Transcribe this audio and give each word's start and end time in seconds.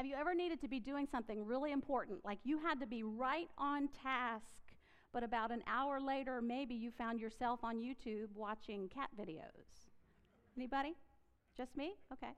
Have 0.00 0.06
you 0.06 0.16
ever 0.18 0.34
needed 0.34 0.62
to 0.62 0.66
be 0.68 0.80
doing 0.80 1.06
something 1.12 1.44
really 1.44 1.72
important, 1.72 2.24
like 2.24 2.38
you 2.42 2.58
had 2.58 2.80
to 2.80 2.86
be 2.86 3.02
right 3.02 3.50
on 3.58 3.86
task, 4.02 4.46
but 5.12 5.22
about 5.22 5.50
an 5.50 5.62
hour 5.66 6.00
later, 6.00 6.40
maybe 6.40 6.74
you 6.74 6.90
found 6.90 7.20
yourself 7.20 7.60
on 7.62 7.76
YouTube 7.76 8.28
watching 8.34 8.88
cat 8.88 9.10
videos? 9.14 9.90
Anybody? 10.56 10.94
Just 11.54 11.76
me? 11.76 11.96
Okay. 12.10 12.32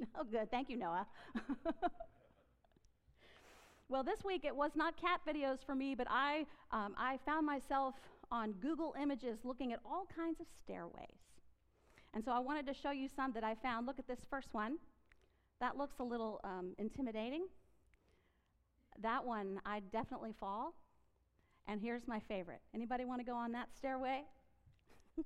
Oh, 0.18 0.24
good. 0.24 0.50
Thank 0.50 0.70
you, 0.70 0.78
Noah. 0.78 1.06
well, 3.90 4.02
this 4.02 4.24
week 4.24 4.46
it 4.46 4.56
was 4.56 4.70
not 4.74 4.98
cat 4.98 5.20
videos 5.28 5.58
for 5.62 5.74
me, 5.74 5.94
but 5.94 6.06
I, 6.08 6.46
um, 6.70 6.94
I 6.96 7.18
found 7.26 7.44
myself 7.44 7.96
on 8.32 8.52
Google 8.62 8.94
Images 8.98 9.40
looking 9.44 9.74
at 9.74 9.80
all 9.84 10.06
kinds 10.16 10.40
of 10.40 10.46
stairways. 10.58 11.20
And 12.14 12.24
so 12.24 12.32
I 12.32 12.38
wanted 12.38 12.66
to 12.66 12.72
show 12.72 12.92
you 12.92 13.10
some 13.14 13.34
that 13.34 13.44
I 13.44 13.56
found. 13.56 13.86
Look 13.86 13.98
at 13.98 14.08
this 14.08 14.20
first 14.30 14.48
one. 14.52 14.78
That 15.60 15.76
looks 15.76 15.98
a 16.00 16.04
little 16.04 16.40
um, 16.44 16.74
intimidating. 16.78 17.46
That 19.02 19.24
one, 19.24 19.60
I'd 19.64 19.90
definitely 19.90 20.32
fall. 20.38 20.74
And 21.66 21.80
here's 21.80 22.06
my 22.06 22.20
favorite. 22.20 22.60
Anybody 22.74 23.04
want 23.04 23.20
to 23.20 23.24
go 23.24 23.34
on 23.34 23.52
that 23.52 23.68
stairway? 23.76 24.22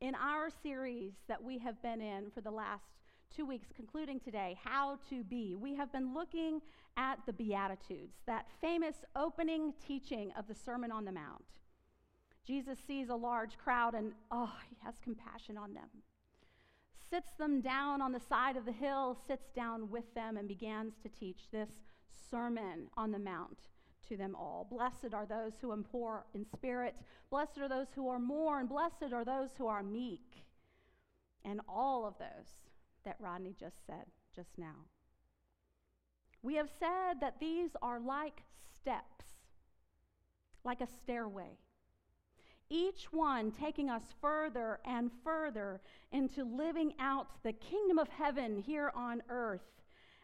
in 0.00 0.14
our 0.14 0.50
series 0.62 1.12
that 1.28 1.42
we 1.42 1.58
have 1.58 1.80
been 1.82 2.00
in 2.00 2.30
for 2.30 2.40
the 2.40 2.50
last 2.50 2.84
two 3.34 3.46
weeks, 3.46 3.68
concluding 3.74 4.20
today, 4.20 4.56
How 4.62 4.98
to 5.08 5.24
Be, 5.24 5.56
we 5.58 5.74
have 5.74 5.90
been 5.92 6.14
looking 6.14 6.60
at 6.96 7.18
the 7.26 7.32
Beatitudes, 7.32 8.18
that 8.26 8.46
famous 8.60 8.96
opening 9.16 9.72
teaching 9.84 10.30
of 10.38 10.46
the 10.46 10.54
Sermon 10.54 10.92
on 10.92 11.04
the 11.04 11.12
Mount. 11.12 11.44
Jesus 12.46 12.78
sees 12.86 13.08
a 13.08 13.14
large 13.14 13.56
crowd 13.56 13.94
and, 13.94 14.12
oh, 14.30 14.52
he 14.68 14.76
has 14.84 14.94
compassion 15.02 15.56
on 15.56 15.72
them. 15.72 15.88
Sits 17.10 17.30
them 17.38 17.60
down 17.60 18.00
on 18.00 18.12
the 18.12 18.20
side 18.20 18.56
of 18.56 18.64
the 18.64 18.72
hill, 18.72 19.16
sits 19.26 19.50
down 19.54 19.90
with 19.90 20.14
them, 20.14 20.36
and 20.36 20.48
begins 20.48 20.94
to 21.02 21.08
teach 21.08 21.50
this 21.52 21.70
Sermon 22.30 22.88
on 22.96 23.12
the 23.12 23.18
Mount 23.18 23.58
to 24.08 24.16
them 24.16 24.34
all. 24.34 24.66
Blessed 24.70 25.14
are 25.14 25.26
those 25.26 25.52
who 25.60 25.70
are 25.70 25.76
poor 25.76 26.24
in 26.34 26.44
spirit. 26.44 26.94
Blessed 27.30 27.58
are 27.58 27.68
those 27.68 27.88
who 27.94 28.08
are 28.08 28.18
mourn. 28.18 28.66
Blessed 28.66 29.12
are 29.12 29.24
those 29.24 29.50
who 29.56 29.66
are 29.66 29.82
meek. 29.82 30.44
And 31.44 31.60
all 31.68 32.06
of 32.06 32.18
those 32.18 32.48
that 33.04 33.16
Rodney 33.18 33.54
just 33.58 33.86
said 33.86 34.06
just 34.34 34.58
now. 34.58 34.86
We 36.42 36.56
have 36.56 36.68
said 36.78 37.20
that 37.20 37.40
these 37.40 37.70
are 37.80 38.00
like 38.00 38.42
steps, 38.80 39.24
like 40.64 40.80
a 40.80 40.86
stairway. 40.86 41.58
Each 42.70 43.12
one 43.12 43.52
taking 43.52 43.90
us 43.90 44.02
further 44.20 44.80
and 44.84 45.10
further 45.22 45.80
into 46.12 46.44
living 46.44 46.94
out 46.98 47.28
the 47.42 47.52
kingdom 47.52 47.98
of 47.98 48.08
heaven 48.08 48.58
here 48.58 48.90
on 48.94 49.22
earth. 49.28 49.60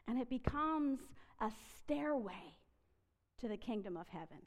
And 0.09 0.19
it 0.19 0.29
becomes 0.29 1.01
a 1.41 1.51
stairway 1.77 2.55
to 3.41 3.49
the 3.49 3.57
kingdom 3.57 3.97
of 3.97 4.07
heaven. 4.09 4.39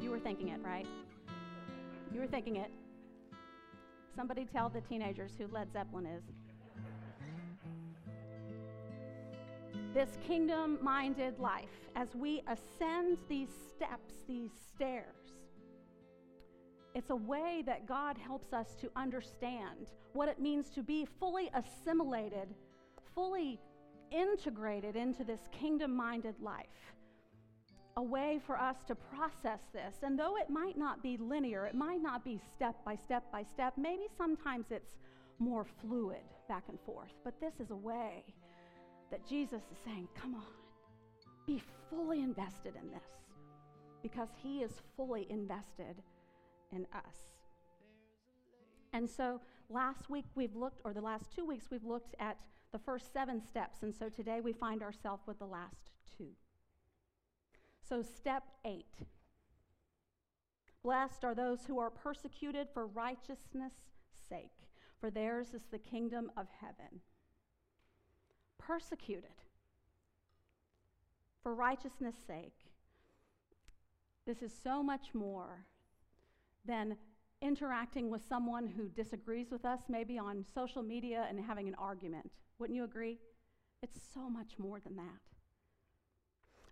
You 0.00 0.10
were 0.10 0.20
thinking 0.20 0.48
it, 0.48 0.60
right? 0.62 0.86
You 2.12 2.20
were 2.20 2.26
thinking 2.26 2.56
it. 2.56 2.70
Somebody 4.14 4.44
tell 4.44 4.68
the 4.68 4.80
teenagers 4.82 5.32
who 5.38 5.46
Led 5.46 5.72
Zeppelin 5.72 6.06
is. 6.06 6.22
This 9.94 10.16
kingdom 10.26 10.78
minded 10.80 11.38
life, 11.38 11.90
as 11.96 12.08
we 12.14 12.42
ascend 12.48 13.18
these 13.28 13.50
steps, 13.68 14.14
these 14.26 14.50
stairs, 14.74 15.34
it's 16.94 17.10
a 17.10 17.16
way 17.16 17.62
that 17.66 17.86
God 17.86 18.16
helps 18.16 18.54
us 18.54 18.74
to 18.80 18.90
understand 18.96 19.90
what 20.14 20.30
it 20.30 20.40
means 20.40 20.70
to 20.70 20.82
be 20.82 21.06
fully 21.20 21.50
assimilated, 21.52 22.48
fully 23.14 23.60
integrated 24.10 24.96
into 24.96 25.24
this 25.24 25.40
kingdom 25.52 25.94
minded 25.94 26.36
life. 26.40 26.94
A 27.98 28.02
way 28.02 28.40
for 28.46 28.58
us 28.58 28.76
to 28.86 28.94
process 28.94 29.60
this. 29.74 29.96
And 30.02 30.18
though 30.18 30.38
it 30.38 30.48
might 30.48 30.78
not 30.78 31.02
be 31.02 31.18
linear, 31.18 31.66
it 31.66 31.74
might 31.74 32.00
not 32.02 32.24
be 32.24 32.40
step 32.56 32.76
by 32.82 32.96
step 32.96 33.24
by 33.30 33.42
step, 33.42 33.74
maybe 33.76 34.04
sometimes 34.16 34.66
it's 34.70 34.96
more 35.38 35.66
fluid 35.82 36.24
back 36.48 36.64
and 36.70 36.78
forth. 36.86 37.12
But 37.24 37.38
this 37.42 37.52
is 37.60 37.70
a 37.70 37.76
way 37.76 38.24
that 39.12 39.24
Jesus 39.28 39.62
is 39.70 39.78
saying, 39.84 40.08
come 40.20 40.34
on, 40.34 40.42
be 41.46 41.62
fully 41.88 42.20
invested 42.20 42.74
in 42.74 42.90
this 42.90 43.04
because 44.02 44.30
he 44.42 44.62
is 44.62 44.72
fully 44.96 45.28
invested 45.30 46.02
in 46.72 46.86
us. 46.92 47.16
And 48.92 49.08
so 49.08 49.40
last 49.70 50.10
week 50.10 50.24
we've 50.34 50.56
looked, 50.56 50.80
or 50.84 50.92
the 50.92 51.00
last 51.00 51.30
two 51.34 51.44
weeks 51.44 51.66
we've 51.70 51.84
looked 51.84 52.16
at 52.18 52.36
the 52.72 52.78
first 52.78 53.12
seven 53.12 53.40
steps. 53.40 53.82
And 53.82 53.94
so 53.94 54.08
today 54.08 54.40
we 54.40 54.52
find 54.52 54.82
ourselves 54.82 55.22
with 55.26 55.38
the 55.38 55.46
last 55.46 55.90
two. 56.18 56.30
So, 57.86 58.02
step 58.02 58.44
eight 58.64 58.96
Blessed 60.82 61.24
are 61.24 61.34
those 61.34 61.64
who 61.66 61.78
are 61.78 61.90
persecuted 61.90 62.68
for 62.74 62.86
righteousness' 62.86 63.92
sake, 64.28 64.50
for 64.98 65.10
theirs 65.10 65.54
is 65.54 65.62
the 65.70 65.78
kingdom 65.78 66.32
of 66.36 66.46
heaven. 66.60 67.00
Persecuted 68.66 69.30
for 71.42 71.54
righteousness' 71.54 72.14
sake. 72.26 72.54
This 74.26 74.42
is 74.42 74.52
so 74.62 74.82
much 74.82 75.14
more 75.14 75.66
than 76.64 76.96
interacting 77.40 78.08
with 78.08 78.22
someone 78.28 78.68
who 78.68 78.88
disagrees 78.88 79.50
with 79.50 79.64
us, 79.64 79.80
maybe 79.88 80.16
on 80.16 80.44
social 80.54 80.82
media, 80.82 81.26
and 81.28 81.40
having 81.40 81.66
an 81.66 81.74
argument. 81.74 82.30
Wouldn't 82.58 82.76
you 82.76 82.84
agree? 82.84 83.18
It's 83.82 83.98
so 84.14 84.30
much 84.30 84.52
more 84.58 84.78
than 84.78 84.94
that. 84.94 85.02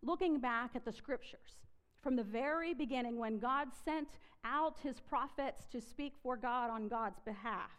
Looking 0.03 0.39
back 0.39 0.77
at 0.77 0.85
the 0.85 0.93
scriptures, 0.93 1.67
from 2.01 2.15
the 2.15 2.23
very 2.23 2.73
beginning, 2.73 3.19
when 3.19 3.41
God 3.41 3.69
sent 3.85 4.09
out 4.45 4.79
his 4.81 5.01
prophets 5.01 5.67
to 5.73 5.81
speak 5.81 6.15
for 6.23 6.37
God 6.37 6.71
on 6.71 6.89
God's 6.89 7.21
behalf, 7.21 7.71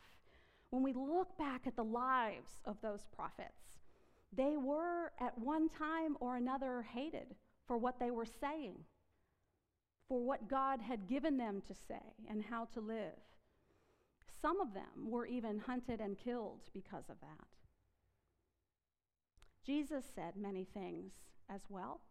when 0.70 0.84
we 0.84 0.94
look 0.94 1.38
back 1.38 1.66
at 1.66 1.78
the 1.78 1.84
lives 1.84 2.62
of 2.66 2.76
those 2.82 3.06
prophets, 3.16 3.81
they 4.36 4.56
were 4.58 5.12
at 5.20 5.38
one 5.38 5.70
time 5.70 6.16
or 6.20 6.38
another 6.38 6.82
hated 6.82 7.36
for 7.68 7.78
what 7.78 8.00
they 8.00 8.12
were 8.12 8.26
saying 8.26 8.76
for 10.12 10.20
what 10.20 10.50
God 10.50 10.82
had 10.82 11.08
given 11.08 11.38
them 11.38 11.62
to 11.68 11.74
say 11.74 12.02
and 12.30 12.44
how 12.44 12.66
to 12.74 12.82
live. 12.82 13.16
Some 14.42 14.60
of 14.60 14.74
them 14.74 15.10
were 15.10 15.26
even 15.26 15.60
hunted 15.60 16.02
and 16.02 16.18
killed 16.18 16.70
because 16.74 17.06
of 17.10 17.16
that. 17.22 17.48
Jesus 19.66 20.04
said 20.14 20.34
many 20.36 20.66
things 20.74 21.14
as 21.50 21.62
well, 21.70 22.02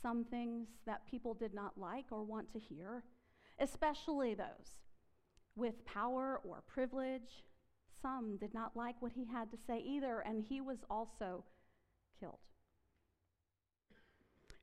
some 0.00 0.24
things 0.24 0.68
that 0.86 1.10
people 1.10 1.34
did 1.34 1.54
not 1.54 1.76
like 1.76 2.04
or 2.12 2.22
want 2.22 2.52
to 2.52 2.58
hear, 2.60 3.02
especially 3.58 4.34
those 4.34 4.76
with 5.56 5.84
power 5.86 6.40
or 6.44 6.62
privilege. 6.68 7.42
Some 8.04 8.36
did 8.36 8.52
not 8.52 8.76
like 8.76 9.00
what 9.00 9.12
he 9.12 9.24
had 9.24 9.50
to 9.50 9.56
say 9.56 9.78
either, 9.78 10.20
and 10.20 10.44
he 10.46 10.60
was 10.60 10.84
also 10.90 11.42
killed. 12.20 12.38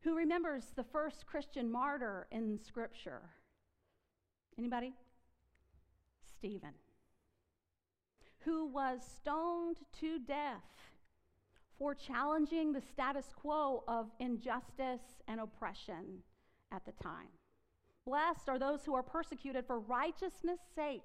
Who 0.02 0.16
remembers 0.16 0.66
the 0.75 0.84
first 0.84 1.25
Christian 1.25 1.72
martyr 1.72 2.28
in 2.31 2.59
Scripture? 2.63 3.31
Anybody? 4.59 4.94
Stephen, 6.38 6.75
who 8.46 8.68
was 8.68 9.00
stoned 9.03 9.78
to 10.02 10.19
death 10.19 10.91
for 11.79 11.96
challenging 11.96 12.72
the 12.72 12.81
status 12.81 13.34
quo 13.35 13.84
of 13.88 14.12
injustice 14.19 15.23
and 15.28 15.40
oppression 15.40 16.22
at 16.72 16.85
the 16.85 16.91
time. 17.03 17.29
Blessed 18.06 18.50
are 18.50 18.59
those 18.59 18.85
who 18.85 18.94
are 18.94 19.02
persecuted 19.02 19.66
for 19.66 19.79
righteousness' 19.79 20.59
sake. 20.75 21.02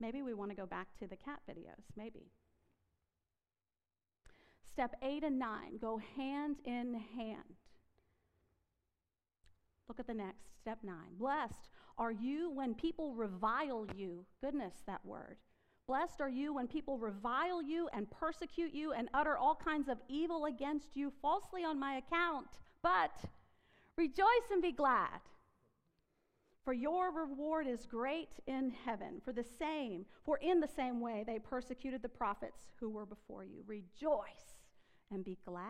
Maybe 0.00 0.22
we 0.22 0.34
want 0.34 0.50
to 0.50 0.56
go 0.56 0.66
back 0.66 0.88
to 0.98 1.06
the 1.06 1.16
cat 1.16 1.40
videos, 1.48 1.84
maybe. 1.96 2.30
Step 4.70 4.94
eight 5.02 5.24
and 5.24 5.38
nine 5.38 5.78
go 5.80 6.00
hand 6.16 6.56
in 6.64 6.94
hand. 7.16 7.56
Look 9.88 10.00
at 10.00 10.06
the 10.06 10.14
next, 10.14 10.58
step 10.60 10.78
nine. 10.82 11.16
Blessed 11.18 11.68
are 11.96 12.12
you 12.12 12.50
when 12.50 12.74
people 12.74 13.14
revile 13.14 13.86
you. 13.96 14.26
Goodness, 14.42 14.74
that 14.86 15.04
word. 15.04 15.36
Blessed 15.86 16.20
are 16.20 16.28
you 16.28 16.52
when 16.52 16.66
people 16.66 16.98
revile 16.98 17.62
you 17.62 17.88
and 17.92 18.10
persecute 18.10 18.74
you 18.74 18.92
and 18.92 19.08
utter 19.14 19.38
all 19.38 19.54
kinds 19.54 19.88
of 19.88 19.98
evil 20.08 20.46
against 20.46 20.96
you 20.96 21.12
falsely 21.22 21.64
on 21.64 21.78
my 21.78 21.94
account. 21.94 22.48
But 22.82 23.12
rejoice 23.96 24.50
and 24.50 24.60
be 24.60 24.72
glad. 24.72 25.20
For 26.66 26.74
your 26.74 27.12
reward 27.12 27.68
is 27.68 27.86
great 27.86 28.28
in 28.48 28.72
heaven. 28.84 29.22
For 29.24 29.32
the 29.32 29.46
same, 29.58 30.04
for 30.24 30.36
in 30.38 30.58
the 30.58 30.68
same 30.68 31.00
way 31.00 31.22
they 31.24 31.38
persecuted 31.38 32.02
the 32.02 32.08
prophets 32.08 32.66
who 32.80 32.90
were 32.90 33.06
before 33.06 33.44
you. 33.44 33.62
Rejoice 33.66 34.58
and 35.12 35.24
be 35.24 35.38
glad. 35.46 35.62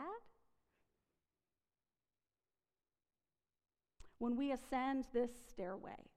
When 4.18 4.36
we 4.36 4.52
ascend 4.52 5.04
this 5.12 5.30
stairway, 5.50 6.08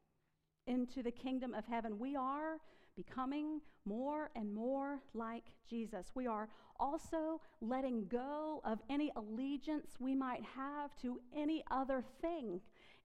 into 0.70 1.04
the 1.04 1.12
kingdom 1.12 1.54
of 1.54 1.66
heaven, 1.66 2.00
we 2.00 2.16
are 2.16 2.60
becoming 2.96 3.60
more 3.86 4.30
and 4.36 4.54
more 4.54 5.02
like 5.14 5.46
Jesus. 5.68 6.12
We 6.16 6.28
are 6.28 6.48
also 6.80 7.42
letting 7.60 8.06
go 8.08 8.62
of 8.64 8.80
any 8.90 9.12
allegiance 9.16 9.96
we 10.00 10.16
might 10.16 10.44
have 10.56 10.96
to 11.02 11.20
any 11.36 11.64
other 11.72 12.04
thing, 12.22 12.62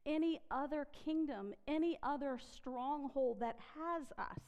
any 0.07 0.41
other 0.51 0.87
kingdom, 1.05 1.55
any 1.67 1.99
other 2.03 2.39
stronghold 2.53 3.41
that 3.41 3.59
has 3.75 4.03
us. 4.19 4.43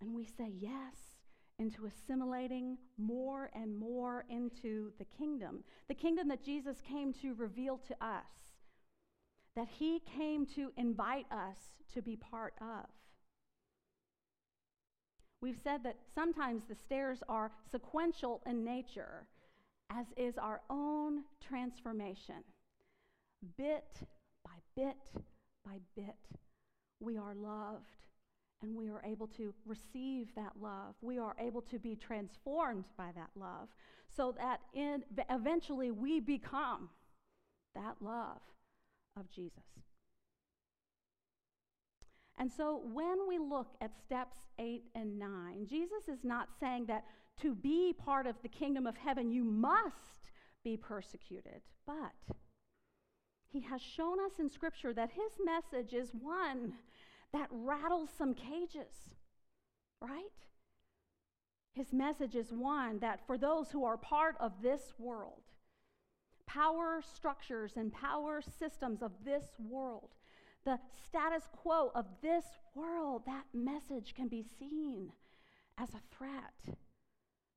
And 0.00 0.14
we 0.14 0.24
say 0.24 0.52
yes 0.58 0.96
into 1.58 1.86
assimilating 1.86 2.78
more 2.96 3.50
and 3.52 3.76
more 3.76 4.24
into 4.30 4.92
the 4.98 5.04
kingdom, 5.04 5.64
the 5.88 5.94
kingdom 5.94 6.28
that 6.28 6.44
Jesus 6.44 6.80
came 6.80 7.12
to 7.14 7.34
reveal 7.34 7.78
to 7.88 7.94
us, 8.04 8.26
that 9.56 9.68
he 9.68 10.00
came 10.16 10.46
to 10.54 10.72
invite 10.76 11.26
us 11.32 11.56
to 11.94 12.02
be 12.02 12.14
part 12.14 12.54
of. 12.60 12.86
We've 15.40 15.58
said 15.62 15.82
that 15.84 15.96
sometimes 16.14 16.62
the 16.68 16.74
stairs 16.74 17.22
are 17.28 17.52
sequential 17.70 18.40
in 18.46 18.64
nature, 18.64 19.26
as 19.90 20.06
is 20.16 20.36
our 20.36 20.60
own 20.68 21.24
transformation. 21.40 22.42
Bit 23.56 24.00
bit 24.78 25.24
by 25.64 25.78
bit, 25.96 26.14
we 27.00 27.16
are 27.16 27.34
loved 27.34 27.96
and 28.62 28.76
we 28.76 28.88
are 28.88 29.02
able 29.04 29.26
to 29.26 29.52
receive 29.66 30.28
that 30.36 30.52
love. 30.60 30.94
We 31.00 31.18
are 31.18 31.34
able 31.40 31.62
to 31.62 31.78
be 31.78 31.96
transformed 31.96 32.84
by 32.96 33.10
that 33.16 33.30
love 33.36 33.68
so 34.16 34.34
that 34.38 34.60
in, 34.74 35.02
eventually 35.30 35.90
we 35.90 36.20
become 36.20 36.88
that 37.74 37.96
love 38.00 38.40
of 39.16 39.30
Jesus. 39.30 39.62
And 42.38 42.50
so 42.50 42.82
when 42.92 43.26
we 43.28 43.38
look 43.38 43.74
at 43.80 43.90
steps 44.04 44.36
eight 44.60 44.84
and 44.94 45.18
nine, 45.18 45.66
Jesus 45.68 46.08
is 46.08 46.22
not 46.22 46.48
saying 46.60 46.86
that 46.86 47.04
to 47.42 47.54
be 47.54 47.92
part 47.92 48.26
of 48.26 48.36
the 48.42 48.48
kingdom 48.48 48.86
of 48.86 48.96
heaven, 48.96 49.30
you 49.30 49.42
must 49.42 50.30
be 50.64 50.76
persecuted. 50.76 51.62
But 51.84 52.12
he 53.50 53.60
has 53.60 53.80
shown 53.80 54.20
us 54.20 54.32
in 54.38 54.50
Scripture 54.50 54.92
that 54.92 55.10
his 55.10 55.32
message 55.44 55.94
is 55.94 56.10
one 56.12 56.74
that 57.32 57.48
rattles 57.50 58.10
some 58.16 58.34
cages, 58.34 59.14
right? 60.00 60.22
His 61.72 61.92
message 61.92 62.34
is 62.34 62.52
one 62.52 62.98
that 63.00 63.26
for 63.26 63.38
those 63.38 63.70
who 63.70 63.84
are 63.84 63.96
part 63.96 64.36
of 64.40 64.62
this 64.62 64.94
world, 64.98 65.42
power 66.46 67.02
structures 67.02 67.72
and 67.76 67.92
power 67.92 68.40
systems 68.58 69.02
of 69.02 69.12
this 69.24 69.44
world, 69.58 70.10
the 70.64 70.78
status 71.06 71.48
quo 71.52 71.90
of 71.94 72.06
this 72.22 72.44
world, 72.74 73.22
that 73.26 73.44
message 73.54 74.14
can 74.14 74.28
be 74.28 74.44
seen 74.58 75.12
as 75.78 75.88
a 75.90 76.16
threat 76.16 76.76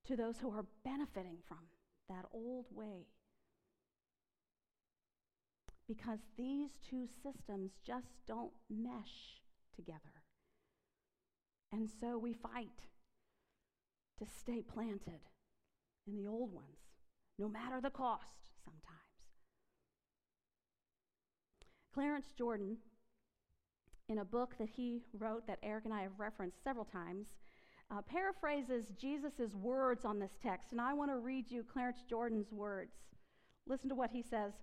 to 0.06 0.16
those 0.16 0.40
who 0.40 0.52
are 0.52 0.66
benefiting 0.84 1.38
from 1.48 1.60
that 2.10 2.26
old 2.34 2.66
way. 2.74 3.08
Because 5.92 6.20
these 6.38 6.70
two 6.90 7.06
systems 7.22 7.72
just 7.86 8.08
don't 8.26 8.54
mesh 8.70 9.42
together. 9.76 10.24
And 11.74 11.90
so 12.00 12.18
we 12.18 12.32
fight 12.32 12.88
to 14.18 14.26
stay 14.26 14.62
planted 14.62 15.20
in 16.08 16.16
the 16.16 16.28
old 16.28 16.54
ones, 16.54 16.80
no 17.38 17.50
matter 17.50 17.82
the 17.82 17.90
cost 17.90 18.24
sometimes. 18.64 19.02
Clarence 21.94 22.32
Jordan 22.38 22.78
in 24.08 24.20
a 24.20 24.26
book 24.26 24.54
that 24.60 24.70
he 24.70 25.02
wrote 25.18 25.46
that 25.48 25.60
Eric 25.62 25.84
and 25.84 25.94
I 25.94 26.04
have 26.04 26.18
referenced 26.18 26.64
several 26.64 26.86
times, 26.86 27.28
uh, 27.94 28.02
paraphrases 28.02 28.94
Jesus' 28.98 29.54
words 29.62 30.06
on 30.06 30.20
this 30.20 30.38
text. 30.42 30.72
And 30.72 30.80
I 30.80 30.94
want 30.94 31.12
to 31.12 31.18
read 31.18 31.52
you 31.52 31.64
Clarence 31.64 32.06
Jordan's 32.10 32.54
words. 32.54 32.94
Listen 33.68 33.90
to 33.90 33.96
what 33.96 34.12
he 34.12 34.22
says. 34.22 34.54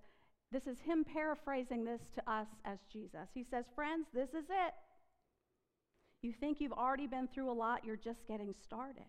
This 0.51 0.65
is 0.65 0.79
him 0.79 1.03
paraphrasing 1.03 1.85
this 1.85 2.01
to 2.15 2.31
us 2.31 2.47
as 2.65 2.79
Jesus. 2.91 3.29
He 3.33 3.43
says, 3.43 3.65
Friends, 3.75 4.07
this 4.13 4.29
is 4.29 4.45
it. 4.49 4.73
You 6.21 6.33
think 6.33 6.59
you've 6.59 6.73
already 6.73 7.07
been 7.07 7.27
through 7.27 7.51
a 7.51 7.53
lot, 7.53 7.85
you're 7.85 7.95
just 7.95 8.27
getting 8.27 8.53
started. 8.63 9.05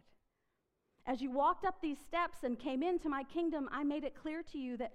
As 1.06 1.20
you 1.20 1.31
walked 1.31 1.64
up 1.64 1.81
these 1.81 1.98
steps 2.06 2.38
and 2.42 2.58
came 2.58 2.82
into 2.82 3.08
my 3.08 3.25
kingdom, 3.25 3.69
I 3.72 3.84
made 3.84 4.04
it 4.04 4.14
clear 4.20 4.42
to 4.52 4.58
you 4.58 4.76
that 4.76 4.92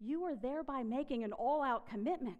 you 0.00 0.24
are 0.24 0.34
thereby 0.34 0.82
making 0.82 1.24
an 1.24 1.32
all 1.32 1.62
out 1.62 1.88
commitment. 1.88 2.36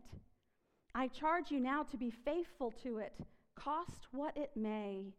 I 0.94 1.08
charge 1.08 1.50
you 1.50 1.60
now 1.60 1.84
to 1.84 1.96
be 1.96 2.10
faithful 2.10 2.72
to 2.82 2.98
it, 2.98 3.14
cost 3.54 4.08
what 4.12 4.36
it 4.36 4.50
may. 4.56 5.14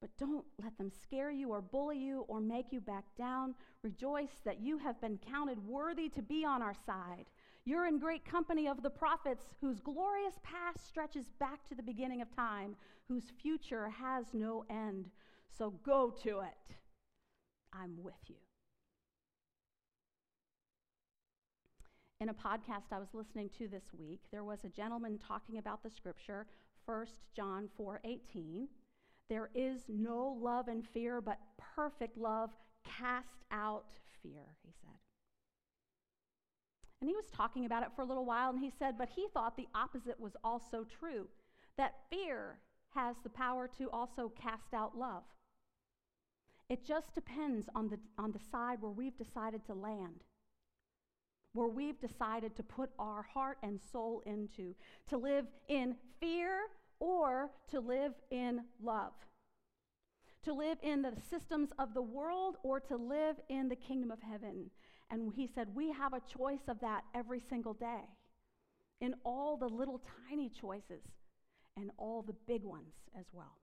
But 0.00 0.10
don't 0.18 0.44
let 0.62 0.76
them 0.78 0.92
scare 1.02 1.30
you 1.30 1.50
or 1.50 1.60
bully 1.60 1.98
you 1.98 2.24
or 2.28 2.40
make 2.40 2.66
you 2.70 2.80
back 2.80 3.04
down. 3.16 3.54
Rejoice 3.82 4.40
that 4.44 4.60
you 4.60 4.78
have 4.78 5.00
been 5.00 5.18
counted 5.30 5.66
worthy 5.66 6.08
to 6.10 6.22
be 6.22 6.44
on 6.44 6.62
our 6.62 6.74
side. 6.86 7.24
You're 7.68 7.86
in 7.86 7.98
great 7.98 8.24
company 8.24 8.66
of 8.66 8.82
the 8.82 8.88
prophets 8.88 9.44
whose 9.60 9.78
glorious 9.78 10.32
past 10.42 10.88
stretches 10.88 11.26
back 11.38 11.68
to 11.68 11.74
the 11.74 11.82
beginning 11.82 12.22
of 12.22 12.34
time, 12.34 12.74
whose 13.08 13.24
future 13.42 13.90
has 13.90 14.24
no 14.32 14.64
end. 14.70 15.10
So 15.50 15.74
go 15.84 16.14
to 16.22 16.40
it. 16.40 16.76
I'm 17.74 18.02
with 18.02 18.14
you. 18.26 18.36
in 22.20 22.30
a 22.30 22.34
podcast 22.34 22.90
I 22.90 22.98
was 22.98 23.14
listening 23.14 23.48
to 23.58 23.68
this 23.68 23.84
week, 23.96 24.20
there 24.32 24.42
was 24.42 24.64
a 24.64 24.68
gentleman 24.68 25.18
talking 25.18 25.58
about 25.58 25.82
the 25.84 25.90
scripture, 25.90 26.46
1 26.86 27.06
John 27.36 27.68
4:18. 27.76 28.66
There 29.28 29.50
is 29.54 29.84
no 29.88 30.36
love 30.40 30.68
and 30.68 30.84
fear, 30.88 31.20
but 31.20 31.38
perfect 31.58 32.16
love 32.16 32.50
casts 32.82 33.44
out 33.52 33.98
fear, 34.22 34.56
he 34.64 34.72
said. 34.72 34.87
And 37.00 37.08
he 37.08 37.14
was 37.14 37.26
talking 37.26 37.64
about 37.64 37.82
it 37.82 37.90
for 37.94 38.02
a 38.02 38.06
little 38.06 38.24
while, 38.24 38.50
and 38.50 38.58
he 38.58 38.72
said, 38.78 38.98
but 38.98 39.08
he 39.08 39.26
thought 39.32 39.56
the 39.56 39.68
opposite 39.74 40.18
was 40.18 40.36
also 40.42 40.84
true 40.84 41.28
that 41.76 41.94
fear 42.10 42.58
has 42.94 43.16
the 43.22 43.28
power 43.28 43.68
to 43.78 43.88
also 43.90 44.32
cast 44.40 44.74
out 44.74 44.98
love. 44.98 45.22
It 46.68 46.84
just 46.84 47.14
depends 47.14 47.68
on 47.74 47.88
the, 47.88 47.98
on 48.18 48.32
the 48.32 48.40
side 48.50 48.78
where 48.80 48.90
we've 48.90 49.16
decided 49.16 49.64
to 49.66 49.74
land 49.74 50.24
where 51.52 51.68
we've 51.68 52.00
decided 52.00 52.54
to 52.56 52.62
put 52.62 52.90
our 52.98 53.22
heart 53.22 53.58
and 53.62 53.80
soul 53.92 54.22
into, 54.26 54.74
to 55.08 55.16
live 55.16 55.46
in 55.68 55.96
fear 56.20 56.60
or 57.00 57.50
to 57.68 57.80
live 57.80 58.12
in 58.30 58.60
love, 58.82 59.12
to 60.44 60.52
live 60.52 60.78
in 60.82 61.02
the 61.02 61.14
systems 61.30 61.70
of 61.78 61.94
the 61.94 62.02
world 62.02 62.56
or 62.62 62.78
to 62.80 62.96
live 62.96 63.36
in 63.48 63.68
the 63.68 63.76
kingdom 63.76 64.10
of 64.10 64.20
heaven. 64.20 64.70
And 65.10 65.32
he 65.34 65.46
said, 65.46 65.68
We 65.74 65.92
have 65.92 66.12
a 66.12 66.20
choice 66.20 66.68
of 66.68 66.80
that 66.80 67.02
every 67.14 67.40
single 67.40 67.74
day, 67.74 68.04
in 69.00 69.14
all 69.24 69.56
the 69.56 69.68
little 69.68 70.00
tiny 70.28 70.50
choices 70.50 71.02
and 71.76 71.90
all 71.96 72.22
the 72.22 72.34
big 72.46 72.64
ones 72.64 72.94
as 73.18 73.26
well. 73.32 73.58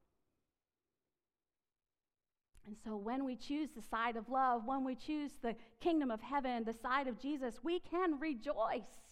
And 2.65 2.75
so, 2.83 2.95
when 2.95 3.25
we 3.25 3.35
choose 3.35 3.69
the 3.75 3.81
side 3.81 4.15
of 4.15 4.27
love, 4.27 4.65
when 4.65 4.83
we 4.83 4.95
choose 4.95 5.31
the 5.41 5.55
kingdom 5.79 6.09
of 6.09 6.21
heaven, 6.21 6.63
the 6.63 6.73
side 6.73 7.07
of 7.07 7.19
Jesus, 7.19 7.59
we 7.63 7.79
can 7.79 8.19
rejoice 8.19 9.03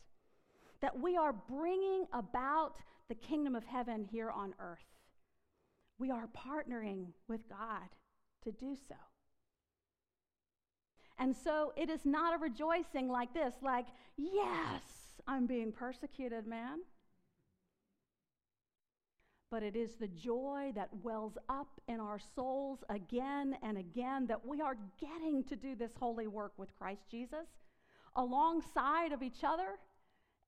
that 0.82 1.00
we 1.00 1.16
are 1.16 1.34
bringing 1.34 2.06
about 2.14 2.78
the 3.10 3.16
kingdom 3.16 3.56
of 3.56 3.64
heaven 3.64 4.08
here 4.12 4.32
on 4.32 4.56
earth. 4.60 4.80
We 6.00 6.10
are 6.10 6.28
partnering 6.36 7.08
with 7.28 7.48
God 7.48 7.90
to 8.44 8.52
do 8.52 8.76
so. 8.90 8.96
And 11.18 11.36
so, 11.36 11.74
it 11.76 11.90
is 11.90 12.06
not 12.06 12.36
a 12.36 12.38
rejoicing 12.38 13.08
like 13.08 13.34
this, 13.34 13.54
like, 13.62 13.88
yes, 14.18 14.82
I'm 15.28 15.46
being 15.46 15.72
persecuted, 15.72 16.48
man 16.48 16.80
but 19.54 19.62
it 19.62 19.76
is 19.76 19.94
the 20.00 20.08
joy 20.08 20.72
that 20.74 20.90
wells 21.04 21.38
up 21.48 21.80
in 21.88 22.00
our 22.00 22.20
souls 22.36 22.80
again 22.90 23.56
and 23.62 23.78
again 23.78 24.26
that 24.26 24.44
we 24.44 24.60
are 24.62 24.76
getting 25.00 25.44
to 25.44 25.56
do 25.56 25.76
this 25.76 25.92
holy 26.00 26.26
work 26.26 26.54
with 26.58 26.76
Christ 26.76 27.04
Jesus 27.08 27.46
alongside 28.16 29.12
of 29.12 29.22
each 29.22 29.44
other. 29.44 29.78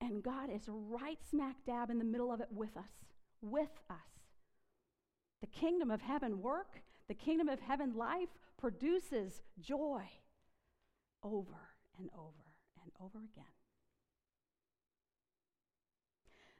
And 0.01 0.24
God 0.24 0.50
is 0.50 0.63
right 0.67 1.19
smack 1.29 1.55
dab 1.67 1.91
in 1.91 2.00
the 2.00 2.03
middle 2.03 2.31
of 2.31 2.41
it 2.41 2.48
with 2.50 2.75
us, 2.75 2.89
with 3.43 3.79
us. 3.91 3.98
The 5.41 5.48
kingdom 5.60 5.91
of 5.91 6.01
heaven 6.01 6.41
work, 6.41 6.81
the 7.07 7.13
kingdom 7.13 7.48
of 7.48 7.60
heaven 7.60 7.93
life 7.95 8.29
produces 8.57 9.43
joy 9.62 10.01
over 11.25 11.60
and 12.00 12.10
over 12.13 12.46
and 12.84 12.91
over 13.01 13.17
again. 13.17 13.46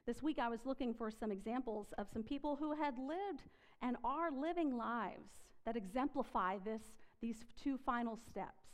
This 0.06 0.22
week 0.22 0.38
I 0.38 0.48
was 0.48 0.60
looking 0.66 0.94
for 0.94 1.10
some 1.10 1.32
examples 1.32 1.88
of 1.98 2.08
some 2.12 2.22
people 2.22 2.56
who 2.56 2.74
had 2.74 2.98
lived 2.98 3.48
and 3.82 3.96
are 4.04 4.30
living 4.30 4.76
lives 4.76 5.30
that 5.64 5.76
exemplify 5.76 6.58
this, 6.64 6.82
these 7.20 7.44
two 7.62 7.78
final 7.78 8.16
steps, 8.16 8.64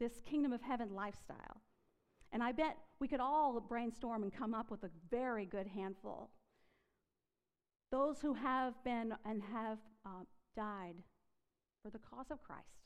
this 0.00 0.20
kingdom 0.28 0.52
of 0.52 0.62
heaven 0.62 0.94
lifestyle. 0.94 1.60
And 2.32 2.42
I 2.42 2.52
bet 2.52 2.76
we 3.00 3.08
could 3.08 3.20
all 3.20 3.60
brainstorm 3.60 4.22
and 4.22 4.32
come 4.32 4.54
up 4.54 4.70
with 4.70 4.82
a 4.84 4.90
very 5.10 5.46
good 5.46 5.66
handful. 5.68 6.30
those 7.90 8.20
who 8.20 8.34
have 8.34 8.74
been 8.84 9.14
and 9.24 9.40
have 9.52 9.78
uh, 10.04 10.24
died 10.56 10.96
for 11.82 11.90
the 11.90 11.98
cause 11.98 12.26
of 12.30 12.42
Christ. 12.42 12.83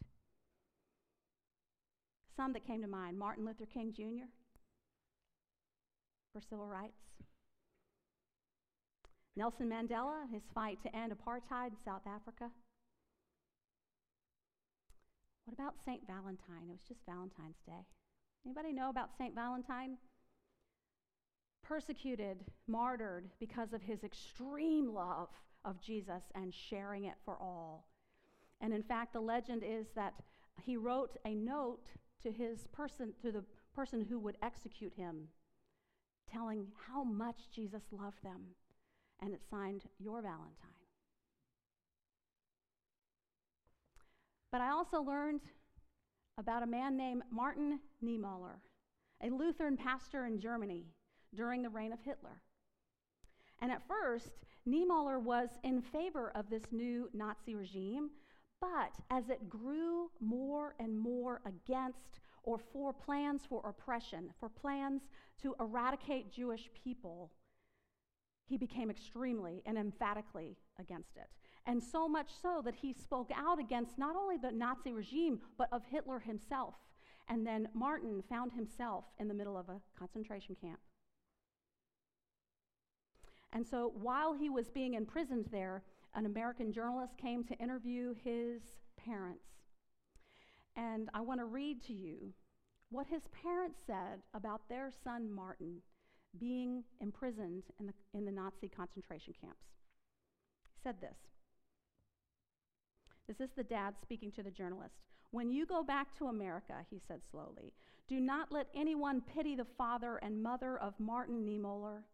Some 2.38 2.52
that 2.52 2.64
came 2.64 2.82
to 2.82 2.86
mind 2.86 3.18
Martin 3.18 3.44
Luther 3.44 3.66
King 3.66 3.92
Jr. 3.92 4.30
for 6.32 6.40
civil 6.40 6.68
rights, 6.68 7.02
Nelson 9.34 9.68
Mandela, 9.68 10.30
his 10.32 10.44
fight 10.54 10.78
to 10.84 10.96
end 10.96 11.12
apartheid 11.12 11.70
in 11.70 11.76
South 11.84 12.06
Africa. 12.06 12.48
What 15.46 15.54
about 15.54 15.74
St. 15.84 16.06
Valentine? 16.06 16.68
It 16.68 16.70
was 16.70 16.86
just 16.86 17.00
Valentine's 17.06 17.58
Day. 17.66 17.84
Anybody 18.46 18.72
know 18.72 18.88
about 18.88 19.10
St. 19.18 19.34
Valentine? 19.34 19.96
Persecuted, 21.64 22.44
martyred 22.68 23.30
because 23.40 23.72
of 23.72 23.82
his 23.82 24.04
extreme 24.04 24.94
love 24.94 25.30
of 25.64 25.80
Jesus 25.80 26.22
and 26.36 26.54
sharing 26.54 27.06
it 27.06 27.16
for 27.24 27.36
all. 27.36 27.88
And 28.60 28.72
in 28.72 28.84
fact, 28.84 29.12
the 29.12 29.20
legend 29.20 29.64
is 29.66 29.86
that 29.96 30.14
he 30.62 30.76
wrote 30.76 31.16
a 31.24 31.34
note 31.34 31.88
to 32.22 32.30
his 32.30 32.66
person 32.72 33.12
to 33.22 33.32
the 33.32 33.44
person 33.74 34.04
who 34.08 34.18
would 34.18 34.36
execute 34.42 34.92
him 34.94 35.28
telling 36.30 36.66
how 36.88 37.04
much 37.04 37.50
Jesus 37.54 37.82
loved 37.90 38.22
them 38.22 38.42
and 39.20 39.32
it 39.32 39.40
signed 39.50 39.82
your 39.98 40.22
Valentine. 40.22 40.78
But 44.50 44.60
I 44.60 44.70
also 44.70 45.00
learned 45.02 45.40
about 46.38 46.62
a 46.62 46.66
man 46.66 46.96
named 46.96 47.22
Martin 47.30 47.80
Niemöller, 48.02 48.60
a 49.22 49.30
Lutheran 49.30 49.76
pastor 49.76 50.26
in 50.26 50.38
Germany 50.38 50.86
during 51.34 51.62
the 51.62 51.68
reign 51.68 51.92
of 51.92 52.00
Hitler. 52.00 52.40
And 53.60 53.72
at 53.72 53.86
first, 53.88 54.30
Niemöller 54.66 55.20
was 55.20 55.50
in 55.64 55.82
favor 55.82 56.30
of 56.34 56.48
this 56.48 56.62
new 56.70 57.10
Nazi 57.12 57.54
regime, 57.54 58.10
but 58.60 58.94
as 59.10 59.28
it 59.28 59.48
grew 59.48 60.10
more 60.20 60.74
and 60.78 60.98
more 60.98 61.40
against 61.46 62.20
or 62.42 62.58
for 62.58 62.92
plans 62.92 63.42
for 63.48 63.62
oppression, 63.66 64.30
for 64.38 64.48
plans 64.48 65.02
to 65.42 65.54
eradicate 65.60 66.32
Jewish 66.32 66.70
people, 66.84 67.30
he 68.46 68.56
became 68.56 68.90
extremely 68.90 69.62
and 69.66 69.76
emphatically 69.76 70.56
against 70.78 71.16
it. 71.16 71.28
And 71.66 71.82
so 71.82 72.08
much 72.08 72.30
so 72.40 72.62
that 72.64 72.74
he 72.74 72.94
spoke 72.94 73.30
out 73.34 73.58
against 73.58 73.98
not 73.98 74.16
only 74.16 74.38
the 74.38 74.50
Nazi 74.50 74.92
regime, 74.92 75.40
but 75.58 75.68
of 75.70 75.82
Hitler 75.84 76.18
himself. 76.18 76.74
And 77.28 77.46
then 77.46 77.68
Martin 77.74 78.22
found 78.28 78.52
himself 78.52 79.04
in 79.18 79.28
the 79.28 79.34
middle 79.34 79.58
of 79.58 79.68
a 79.68 79.80
concentration 79.98 80.56
camp. 80.58 80.78
And 83.52 83.66
so 83.66 83.92
while 84.00 84.32
he 84.32 84.48
was 84.48 84.70
being 84.70 84.94
imprisoned 84.94 85.46
there, 85.52 85.82
an 86.14 86.26
American 86.26 86.72
journalist 86.72 87.16
came 87.16 87.44
to 87.44 87.54
interview 87.58 88.14
his 88.24 88.62
parents. 88.96 89.44
And 90.76 91.08
I 91.14 91.20
want 91.20 91.40
to 91.40 91.46
read 91.46 91.82
to 91.84 91.92
you 91.92 92.32
what 92.90 93.06
his 93.06 93.22
parents 93.42 93.78
said 93.86 94.20
about 94.34 94.68
their 94.68 94.90
son 95.04 95.30
Martin 95.30 95.82
being 96.38 96.84
imprisoned 97.00 97.64
in 97.80 97.86
the, 97.86 97.92
in 98.14 98.24
the 98.24 98.32
Nazi 98.32 98.68
concentration 98.68 99.34
camps. 99.40 99.66
He 100.74 100.80
said 100.82 100.96
this. 101.00 101.16
This 103.26 103.40
is 103.40 103.50
the 103.56 103.64
dad 103.64 103.94
speaking 104.00 104.32
to 104.32 104.42
the 104.42 104.50
journalist. 104.50 104.94
When 105.30 105.50
you 105.50 105.66
go 105.66 105.82
back 105.82 106.16
to 106.18 106.28
America, 106.28 106.74
he 106.88 107.00
said 107.06 107.20
slowly, 107.30 107.72
do 108.08 108.20
not 108.20 108.50
let 108.50 108.68
anyone 108.74 109.20
pity 109.20 109.54
the 109.54 109.66
father 109.76 110.16
and 110.22 110.42
mother 110.42 110.78
of 110.78 110.94
Martin 110.98 111.44
Niemöller. 111.44 112.04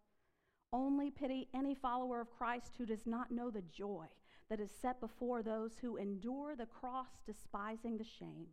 Only 0.75 1.09
pity 1.09 1.47
any 1.55 1.73
follower 1.77 2.21
of 2.21 2.37
Christ 2.37 2.75
who 2.77 2.85
does 2.85 3.07
not 3.07 3.31
know 3.31 3.49
the 3.49 3.63
joy 3.63 4.07
that 4.51 4.59
is 4.59 4.73
set 4.73 4.99
before 4.99 5.41
those 5.41 5.79
who 5.81 5.97
endure 5.97 6.57
the 6.57 6.67
cross, 6.67 7.11
despising 7.25 7.97
the 7.97 8.05
shame. 8.05 8.49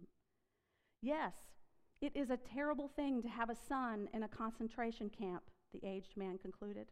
Yes, 1.02 1.34
it 2.00 2.16
is 2.16 2.30
a 2.30 2.38
terrible 2.38 2.88
thing 2.88 3.24
to 3.24 3.28
have 3.28 3.50
a 3.50 3.56
son 3.56 4.08
in 4.14 4.22
a 4.22 4.28
concentration 4.28 5.10
camp, 5.10 5.42
the 5.74 5.84
aged 5.84 6.16
man 6.16 6.38
concluded. 6.38 6.92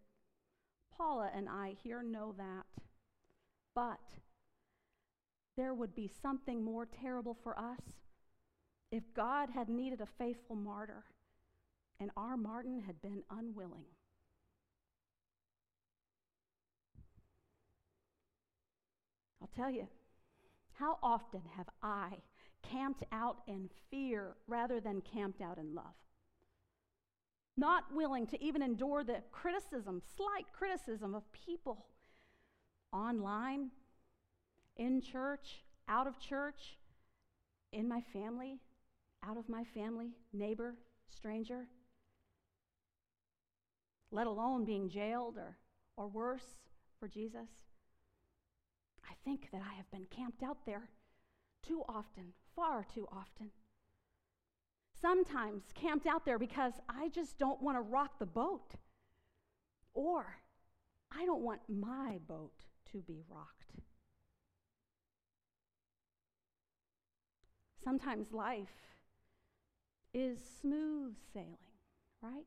Paula 0.97 1.29
and 1.35 1.47
I 1.47 1.75
here 1.83 2.01
know 2.01 2.33
that. 2.35 2.65
But 3.75 4.01
there 5.55 5.75
would 5.75 5.93
be 5.93 6.09
something 6.23 6.63
more 6.63 6.87
terrible 6.87 7.37
for 7.43 7.57
us 7.57 7.81
if 8.91 9.13
God 9.13 9.49
had 9.51 9.69
needed 9.69 10.01
a 10.01 10.07
faithful 10.17 10.55
martyr 10.55 11.03
and 11.99 12.09
our 12.17 12.35
Martin 12.35 12.81
had 12.87 12.99
been 12.99 13.21
unwilling. 13.29 13.85
I'll 19.49 19.63
tell 19.63 19.73
you, 19.73 19.87
how 20.73 20.97
often 21.01 21.41
have 21.55 21.67
I 21.81 22.09
camped 22.61 23.03
out 23.11 23.37
in 23.47 23.69
fear 23.89 24.35
rather 24.47 24.79
than 24.79 25.01
camped 25.01 25.41
out 25.41 25.57
in 25.57 25.73
love? 25.73 25.95
Not 27.57 27.83
willing 27.93 28.27
to 28.27 28.41
even 28.43 28.61
endure 28.61 29.03
the 29.03 29.21
criticism, 29.31 30.01
slight 30.15 30.45
criticism 30.53 31.13
of 31.13 31.23
people 31.31 31.85
online, 32.93 33.69
in 34.77 35.01
church, 35.01 35.63
out 35.87 36.07
of 36.07 36.19
church, 36.19 36.77
in 37.73 37.87
my 37.87 38.01
family, 38.13 38.59
out 39.23 39.37
of 39.37 39.49
my 39.49 39.63
family, 39.63 40.11
neighbor, 40.31 40.75
stranger, 41.09 41.67
let 44.11 44.25
alone 44.25 44.63
being 44.63 44.89
jailed 44.89 45.37
or, 45.37 45.57
or 45.97 46.07
worse 46.07 46.57
for 46.99 47.07
Jesus. 47.07 47.68
I 49.09 49.13
think 49.25 49.49
that 49.51 49.61
I 49.61 49.73
have 49.75 49.89
been 49.91 50.05
camped 50.09 50.43
out 50.43 50.65
there 50.65 50.89
too 51.65 51.83
often, 51.89 52.33
far 52.55 52.85
too 52.93 53.07
often. 53.11 53.51
Sometimes 55.01 55.63
camped 55.73 56.05
out 56.05 56.25
there 56.25 56.37
because 56.37 56.73
I 56.87 57.09
just 57.09 57.37
don't 57.37 57.61
want 57.61 57.77
to 57.77 57.81
rock 57.81 58.19
the 58.19 58.25
boat, 58.25 58.75
or 59.93 60.37
I 61.11 61.25
don't 61.25 61.41
want 61.41 61.61
my 61.67 62.19
boat 62.27 62.65
to 62.91 62.99
be 62.99 63.23
rocked. 63.29 63.73
Sometimes 67.83 68.33
life 68.33 68.95
is 70.13 70.39
smooth 70.61 71.15
sailing, 71.33 71.57
right? 72.21 72.45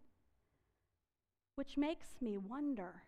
Which 1.57 1.77
makes 1.77 2.21
me 2.21 2.37
wonder 2.37 3.05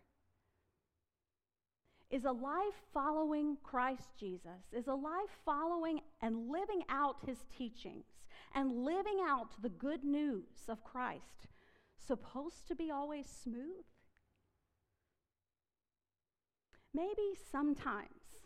is 2.11 2.25
a 2.25 2.31
life 2.31 2.75
following 2.93 3.57
Christ 3.63 4.09
Jesus, 4.19 4.71
is 4.71 4.87
a 4.87 4.93
life 4.93 5.39
following 5.43 6.01
and 6.21 6.49
living 6.49 6.83
out 6.89 7.17
his 7.25 7.39
teachings 7.57 8.05
and 8.53 8.85
living 8.85 9.19
out 9.27 9.61
the 9.61 9.69
good 9.69 10.03
news 10.03 10.69
of 10.69 10.83
Christ 10.83 11.47
supposed 11.97 12.67
to 12.67 12.75
be 12.75 12.91
always 12.91 13.25
smooth? 13.27 13.85
Maybe 16.93 17.35
sometimes, 17.51 18.37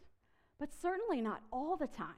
but 0.59 0.73
certainly 0.73 1.21
not 1.21 1.41
all 1.51 1.77
the 1.77 1.87
time. 1.87 2.15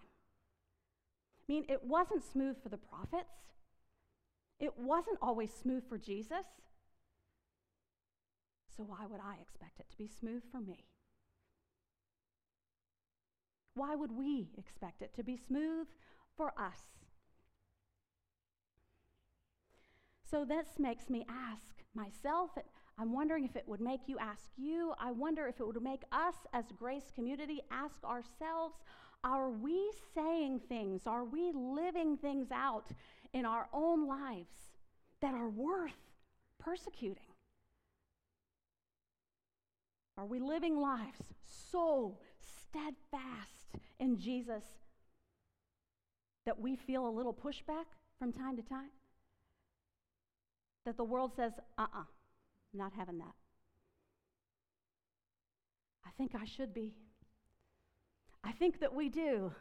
I 1.41 1.51
mean, 1.51 1.65
it 1.67 1.83
wasn't 1.83 2.23
smooth 2.23 2.61
for 2.61 2.69
the 2.69 2.77
prophets, 2.77 3.55
it 4.59 4.77
wasn't 4.77 5.17
always 5.21 5.51
smooth 5.51 5.83
for 5.89 5.97
Jesus. 5.97 6.45
So, 8.77 8.83
why 8.83 9.05
would 9.09 9.19
I 9.19 9.35
expect 9.41 9.79
it 9.79 9.89
to 9.89 9.97
be 9.97 10.07
smooth 10.07 10.43
for 10.51 10.61
me? 10.61 10.85
Why 13.73 13.95
would 13.95 14.11
we 14.11 14.49
expect 14.57 15.01
it 15.01 15.13
to 15.15 15.23
be 15.23 15.37
smooth 15.37 15.87
for 16.35 16.53
us? 16.57 16.81
So 20.29 20.45
this 20.45 20.67
makes 20.79 21.09
me 21.09 21.25
ask 21.29 21.75
myself, 21.93 22.51
I'm 22.97 23.13
wondering 23.13 23.45
if 23.45 23.55
it 23.55 23.67
would 23.67 23.81
make 23.81 24.07
you 24.07 24.17
ask 24.19 24.49
you. 24.57 24.93
I 24.99 25.11
wonder 25.11 25.47
if 25.47 25.59
it 25.59 25.67
would 25.67 25.81
make 25.81 26.03
us 26.11 26.35
as 26.53 26.65
Grace 26.77 27.11
Community 27.13 27.61
ask 27.71 28.03
ourselves 28.03 28.75
are 29.23 29.49
we 29.49 29.91
saying 30.15 30.61
things, 30.67 31.05
are 31.05 31.23
we 31.23 31.51
living 31.53 32.17
things 32.17 32.47
out 32.51 32.87
in 33.33 33.45
our 33.45 33.67
own 33.71 34.07
lives 34.07 34.71
that 35.21 35.35
are 35.35 35.49
worth 35.49 35.91
persecuting? 36.59 37.23
Are 40.17 40.25
we 40.25 40.39
living 40.39 40.79
lives 40.79 41.21
so 41.71 42.17
steadfast 42.71 43.75
in 43.99 44.17
Jesus 44.17 44.63
that 46.45 46.59
we 46.59 46.75
feel 46.75 47.07
a 47.07 47.09
little 47.09 47.33
pushback 47.33 47.85
from 48.17 48.31
time 48.31 48.55
to 48.55 48.63
time? 48.63 48.89
That 50.85 50.97
the 50.97 51.03
world 51.03 51.33
says, 51.35 51.53
uh 51.77 51.83
uh-uh, 51.83 51.99
uh, 52.01 52.03
not 52.73 52.93
having 52.97 53.19
that. 53.19 53.35
I 56.05 56.09
think 56.17 56.31
I 56.33 56.45
should 56.45 56.73
be. 56.73 56.93
I 58.43 58.51
think 58.51 58.79
that 58.79 58.93
we 58.93 59.09
do. 59.09 59.53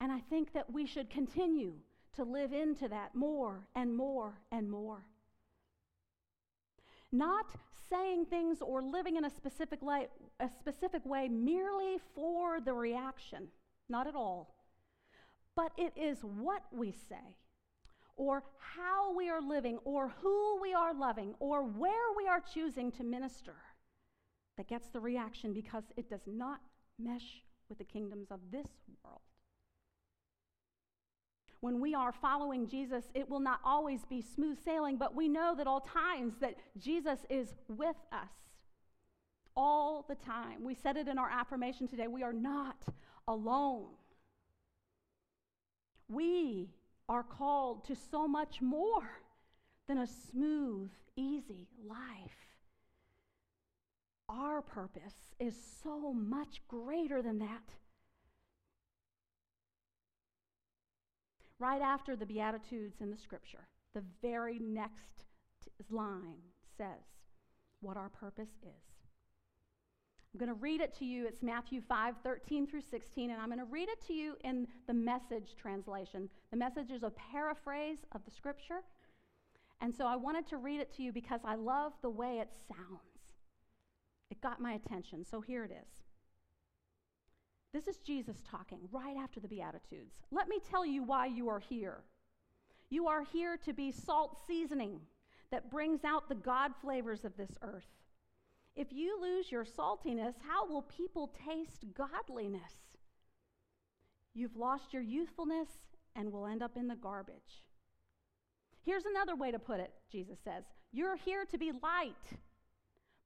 And 0.00 0.12
I 0.12 0.20
think 0.20 0.52
that 0.52 0.70
we 0.70 0.86
should 0.86 1.08
continue 1.08 1.72
to 2.16 2.24
live 2.24 2.52
into 2.52 2.88
that 2.88 3.14
more 3.14 3.66
and 3.74 3.96
more 3.96 4.38
and 4.52 4.70
more. 4.70 5.06
Not 7.10 7.46
saying 7.90 8.26
things 8.26 8.58
or 8.60 8.82
living 8.82 9.16
in 9.16 9.24
a 9.24 9.30
specific, 9.30 9.82
way, 9.82 10.08
a 10.40 10.48
specific 10.48 11.04
way 11.04 11.28
merely 11.28 11.98
for 12.14 12.60
the 12.60 12.72
reaction, 12.72 13.48
not 13.88 14.06
at 14.06 14.14
all. 14.14 14.54
But 15.54 15.72
it 15.78 15.92
is 15.96 16.18
what 16.20 16.62
we 16.70 16.92
say, 16.92 17.36
or 18.16 18.42
how 18.58 19.14
we 19.16 19.28
are 19.30 19.40
living, 19.40 19.78
or 19.84 20.12
who 20.20 20.60
we 20.60 20.74
are 20.74 20.94
loving, 20.94 21.34
or 21.38 21.62
where 21.62 22.12
we 22.16 22.28
are 22.28 22.40
choosing 22.40 22.92
to 22.92 23.04
minister 23.04 23.54
that 24.56 24.68
gets 24.68 24.88
the 24.88 25.00
reaction 25.00 25.52
because 25.52 25.84
it 25.96 26.08
does 26.08 26.26
not 26.26 26.60
mesh 26.98 27.42
with 27.68 27.78
the 27.78 27.84
kingdoms 27.84 28.30
of 28.30 28.40
this 28.50 28.68
world. 29.04 29.20
When 31.66 31.80
we 31.80 31.96
are 31.96 32.12
following 32.12 32.68
Jesus, 32.68 33.06
it 33.12 33.28
will 33.28 33.40
not 33.40 33.58
always 33.64 34.04
be 34.04 34.22
smooth 34.22 34.56
sailing, 34.64 34.98
but 34.98 35.16
we 35.16 35.26
know 35.26 35.52
that 35.56 35.66
all 35.66 35.80
times 35.80 36.34
that 36.40 36.54
Jesus 36.78 37.18
is 37.28 37.56
with 37.66 37.96
us. 38.12 38.30
All 39.56 40.04
the 40.08 40.14
time. 40.14 40.62
We 40.62 40.76
said 40.76 40.96
it 40.96 41.08
in 41.08 41.18
our 41.18 41.28
affirmation 41.28 41.88
today. 41.88 42.06
We 42.06 42.22
are 42.22 42.32
not 42.32 42.76
alone. 43.26 43.86
We 46.06 46.70
are 47.08 47.24
called 47.24 47.84
to 47.86 47.96
so 47.96 48.28
much 48.28 48.62
more 48.62 49.08
than 49.88 49.98
a 49.98 50.06
smooth, 50.06 50.90
easy 51.16 51.66
life. 51.84 52.46
Our 54.28 54.62
purpose 54.62 55.34
is 55.40 55.56
so 55.82 56.12
much 56.12 56.60
greater 56.68 57.22
than 57.22 57.40
that. 57.40 57.72
Right 61.58 61.80
after 61.80 62.16
the 62.16 62.26
Beatitudes 62.26 63.00
in 63.00 63.10
the 63.10 63.16
scripture, 63.16 63.66
the 63.94 64.02
very 64.20 64.58
next 64.58 65.24
line 65.90 66.42
says 66.76 67.04
what 67.80 67.96
our 67.96 68.10
purpose 68.10 68.50
is. 68.62 68.96
I'm 70.34 70.38
going 70.38 70.48
to 70.48 70.62
read 70.62 70.82
it 70.82 70.94
to 70.98 71.06
you. 71.06 71.26
It's 71.26 71.42
Matthew 71.42 71.80
5, 71.80 72.16
13 72.22 72.66
through 72.66 72.82
16, 72.82 73.30
and 73.30 73.40
I'm 73.40 73.48
going 73.48 73.58
to 73.58 73.64
read 73.64 73.88
it 73.88 74.06
to 74.06 74.12
you 74.12 74.36
in 74.44 74.68
the 74.86 74.92
message 74.92 75.54
translation. 75.58 76.28
The 76.50 76.58
message 76.58 76.90
is 76.90 77.02
a 77.02 77.12
paraphrase 77.32 78.00
of 78.12 78.22
the 78.26 78.30
scripture. 78.30 78.82
And 79.80 79.94
so 79.94 80.06
I 80.06 80.16
wanted 80.16 80.46
to 80.48 80.58
read 80.58 80.80
it 80.80 80.94
to 80.96 81.02
you 81.02 81.10
because 81.10 81.40
I 81.42 81.54
love 81.54 81.92
the 82.02 82.10
way 82.10 82.38
it 82.38 82.50
sounds. 82.68 83.00
It 84.30 84.42
got 84.42 84.60
my 84.60 84.72
attention, 84.72 85.24
so 85.24 85.40
here 85.40 85.64
it 85.64 85.70
is. 85.70 86.05
This 87.72 87.86
is 87.86 87.98
Jesus 87.98 88.42
talking 88.48 88.80
right 88.90 89.16
after 89.16 89.40
the 89.40 89.48
Beatitudes. 89.48 90.14
Let 90.30 90.48
me 90.48 90.58
tell 90.70 90.86
you 90.86 91.02
why 91.02 91.26
you 91.26 91.48
are 91.48 91.58
here. 91.58 91.98
You 92.88 93.08
are 93.08 93.22
here 93.22 93.56
to 93.64 93.72
be 93.72 93.92
salt 93.92 94.38
seasoning 94.46 95.00
that 95.50 95.70
brings 95.70 96.04
out 96.04 96.28
the 96.28 96.34
God 96.34 96.72
flavors 96.80 97.24
of 97.24 97.36
this 97.36 97.50
earth. 97.62 97.84
If 98.74 98.92
you 98.92 99.20
lose 99.20 99.50
your 99.50 99.64
saltiness, 99.64 100.34
how 100.46 100.66
will 100.66 100.82
people 100.82 101.32
taste 101.46 101.84
godliness? 101.96 102.72
You've 104.34 104.56
lost 104.56 104.92
your 104.92 105.02
youthfulness 105.02 105.68
and 106.14 106.30
will 106.30 106.46
end 106.46 106.62
up 106.62 106.76
in 106.76 106.88
the 106.88 106.96
garbage. 106.96 107.64
Here's 108.84 109.06
another 109.06 109.34
way 109.34 109.50
to 109.50 109.58
put 109.58 109.80
it, 109.80 109.92
Jesus 110.10 110.38
says 110.44 110.64
You're 110.92 111.16
here 111.16 111.44
to 111.50 111.58
be 111.58 111.72
light 111.82 112.38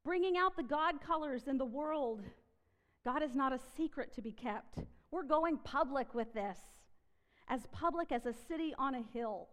bringing 0.05 0.37
out 0.37 0.57
the 0.57 0.63
God 0.63 1.01
colors 1.01 1.47
in 1.47 1.59
the 1.59 1.65
world. 1.65 2.23
God 3.05 3.23
is 3.23 3.35
not 3.35 3.53
a 3.53 3.61
secret 3.77 4.15
to 4.15 4.23
be 4.23 4.33
kept. 4.33 4.79
We're 5.11 5.23
going 5.23 5.59
public 5.59 6.15
with 6.15 6.33
this, 6.35 6.59
as 7.49 7.61
public 7.73 8.13
as 8.13 8.27
a 8.27 8.35
city 8.49 8.75
on 8.79 8.95
a 8.95 9.03
hill. 9.13 9.49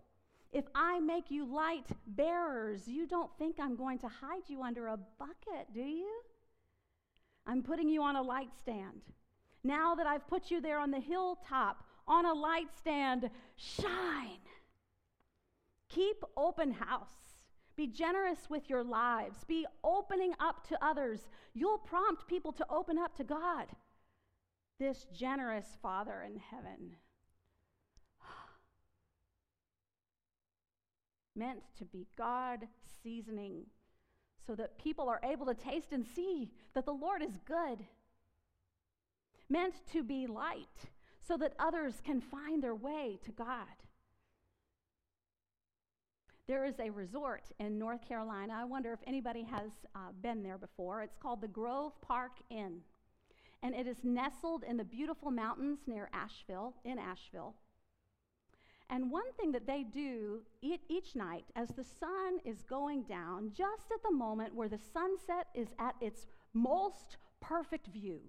If 0.51 0.66
I 0.75 1.00
make 1.00 1.30
you 1.30 1.46
light 1.46 1.88
bearers, 2.06 2.88
you 2.88 3.08
don't 3.08 3.32
think 3.38 3.58
I'm 3.60 3.75
going 3.75 4.00
to 4.00 4.08
hide 4.08 4.44
you 4.48 4.63
under 4.63 4.88
a 4.88 4.98
bucket, 5.20 5.74
do 5.74 5.82
you? 5.82 6.22
I'm 7.46 7.63
putting 7.63 7.89
you 7.89 8.04
on 8.04 8.16
a 8.16 8.22
light 8.22 8.50
stand. 8.60 9.01
Now 9.63 9.96
that 9.96 10.08
I've 10.08 10.27
put 10.27 10.51
you 10.51 10.62
there 10.62 10.80
on 10.80 10.91
the 10.91 11.00
hilltop, 11.00 11.84
on 12.08 12.26
a 12.26 12.34
light 12.34 12.69
stand, 12.78 13.30
shine. 13.56 14.39
Keep 15.89 16.24
open 16.36 16.71
house. 16.71 17.27
Be 17.78 17.88
generous 17.88 18.50
with 18.50 18.70
your 18.70 18.84
lives. 18.84 19.44
Be 19.48 19.68
opening 19.84 20.34
up 20.40 20.68
to 20.68 20.84
others. 20.84 21.28
You'll 21.54 21.78
prompt 21.78 22.28
people 22.28 22.52
to 22.54 22.66
open 22.72 22.98
up 22.98 23.16
to 23.18 23.24
God. 23.24 23.68
This 24.80 25.06
generous 25.13 25.78
Father 25.80 26.24
in 26.26 26.38
heaven. 26.38 26.96
Meant 31.36 31.62
to 31.78 31.86
be 31.86 32.08
God 32.18 32.68
seasoning 33.04 33.68
so 34.48 34.56
that 34.56 34.80
people 34.80 35.08
are 35.08 35.22
able 35.24 35.46
to 35.46 35.54
taste 35.54 35.92
and 35.92 36.04
see 36.04 36.50
that 36.74 36.86
the 36.86 36.94
Lord 36.94 37.22
is 37.22 37.38
good. 37.46 37.86
Meant 39.50 39.76
to 39.92 40.04
be 40.04 40.26
light 40.26 40.90
so 41.28 41.38
that 41.38 41.54
others 41.60 42.02
can 42.04 42.22
find 42.22 42.63
their 42.63 42.76
way 42.76 43.20
to 43.24 43.32
God. 43.32 43.68
There 46.47 46.63
is 46.63 46.79
a 46.79 46.89
resort 46.89 47.43
in 47.60 47.77
North 47.77 48.07
Carolina. 48.07 48.53
I 48.55 48.63
wonder 48.63 48.93
if 48.93 48.99
anybody 49.05 49.43
has 49.43 49.69
uh, 49.95 50.13
been 50.21 50.43
there 50.43 50.57
before. 50.57 51.03
It's 51.03 51.17
called 51.17 51.41
the 51.41 51.47
Grove 51.49 51.91
Park 52.01 52.38
Inn. 52.49 52.79
And 53.63 53.75
it 53.75 53.86
is 53.86 53.97
nestled 54.03 54.63
in 54.63 54.77
the 54.77 54.86
beautiful 54.86 55.29
mountains 55.29 55.79
near 55.88 56.10
Asheville, 56.13 56.73
in 56.86 56.99
Asheville. 56.99 57.53
And 58.89 59.12
one 59.12 59.29
thing 59.38 59.51
that 59.51 59.67
they 59.67 59.83
do 59.83 60.39
each 60.62 61.15
night 61.15 61.43
as 61.57 61.67
the 61.69 61.83
sun 61.83 62.39
is 62.45 62.63
going 62.63 63.03
down, 63.03 63.51
just 63.53 63.91
at 63.93 64.01
the 64.03 64.15
moment 64.15 64.55
where 64.55 64.69
the 64.69 64.79
sunset 64.93 65.47
is 65.53 65.67
at 65.79 65.95
its 65.99 66.27
most 66.53 67.17
perfect 67.41 67.88
view, 67.88 68.21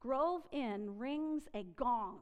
Grove 0.00 0.42
Inn 0.52 0.98
rings 0.98 1.44
a 1.54 1.62
gong 1.74 2.18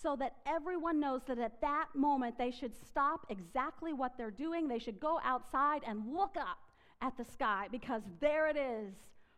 so 0.00 0.16
that 0.16 0.36
everyone 0.46 1.00
knows 1.00 1.22
that 1.26 1.38
at 1.38 1.60
that 1.60 1.86
moment 1.94 2.38
they 2.38 2.50
should 2.50 2.72
stop 2.88 3.26
exactly 3.28 3.92
what 3.92 4.16
they're 4.16 4.30
doing. 4.30 4.68
They 4.68 4.78
should 4.78 5.00
go 5.00 5.20
outside 5.24 5.82
and 5.86 6.12
look 6.12 6.36
up 6.38 6.58
at 7.00 7.16
the 7.16 7.24
sky 7.24 7.66
because 7.70 8.02
there 8.20 8.48
it 8.48 8.56
is 8.56 8.94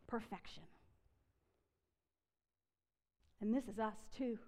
perfection. 0.07 0.63
And 3.41 3.55
this 3.55 3.69
is 3.69 3.79
us 3.79 3.97
too. 4.17 4.39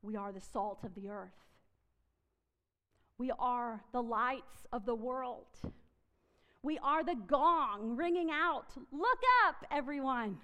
We 0.00 0.16
are 0.16 0.32
the 0.32 0.40
salt 0.40 0.80
of 0.84 0.94
the 0.94 1.08
earth. 1.08 1.30
We 3.18 3.30
are 3.38 3.82
the 3.92 4.02
lights 4.02 4.66
of 4.72 4.84
the 4.86 4.94
world. 4.94 5.46
We 6.62 6.78
are 6.78 7.04
the 7.04 7.14
gong 7.26 7.96
ringing 7.96 8.30
out. 8.30 8.72
Look 8.90 9.20
up, 9.46 9.66
everyone. 9.70 10.38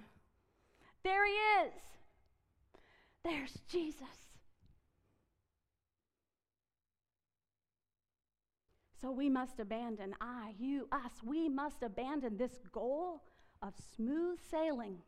There 1.08 1.26
he 1.26 1.32
is. 1.66 1.72
There's 3.24 3.58
Jesus. 3.66 4.06
So 9.00 9.10
we 9.10 9.30
must 9.30 9.58
abandon, 9.58 10.14
I, 10.20 10.52
you, 10.58 10.86
us, 10.92 11.12
we 11.24 11.48
must 11.48 11.82
abandon 11.82 12.36
this 12.36 12.60
goal 12.72 13.22
of 13.62 13.72
smooth 13.96 14.38
sailing 14.50 14.98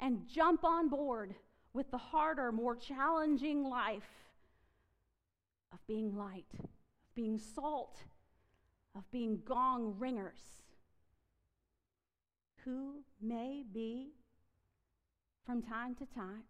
and 0.00 0.26
jump 0.26 0.64
on 0.64 0.88
board 0.88 1.36
with 1.72 1.88
the 1.92 1.98
harder, 1.98 2.50
more 2.50 2.74
challenging 2.74 3.62
life 3.62 4.32
of 5.72 5.78
being 5.86 6.16
light, 6.16 6.52
of 6.60 7.14
being 7.14 7.38
salt, 7.38 7.98
of 8.96 9.08
being 9.12 9.42
gong 9.44 9.94
ringers 9.96 10.40
who 12.64 13.04
may 13.22 13.62
be 13.72 14.14
from 15.48 15.62
time 15.62 15.94
to 15.94 16.04
time 16.14 16.42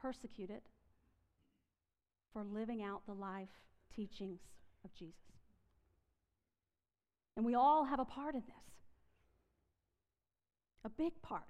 persecuted 0.00 0.60
for 2.32 2.44
living 2.44 2.80
out 2.80 3.04
the 3.04 3.12
life 3.12 3.48
teachings 3.92 4.38
of 4.84 4.94
Jesus. 4.94 5.16
And 7.36 7.44
we 7.44 7.56
all 7.56 7.84
have 7.84 7.98
a 7.98 8.04
part 8.04 8.36
in 8.36 8.42
this, 8.42 8.74
a 10.84 10.88
big 10.88 11.20
part. 11.20 11.42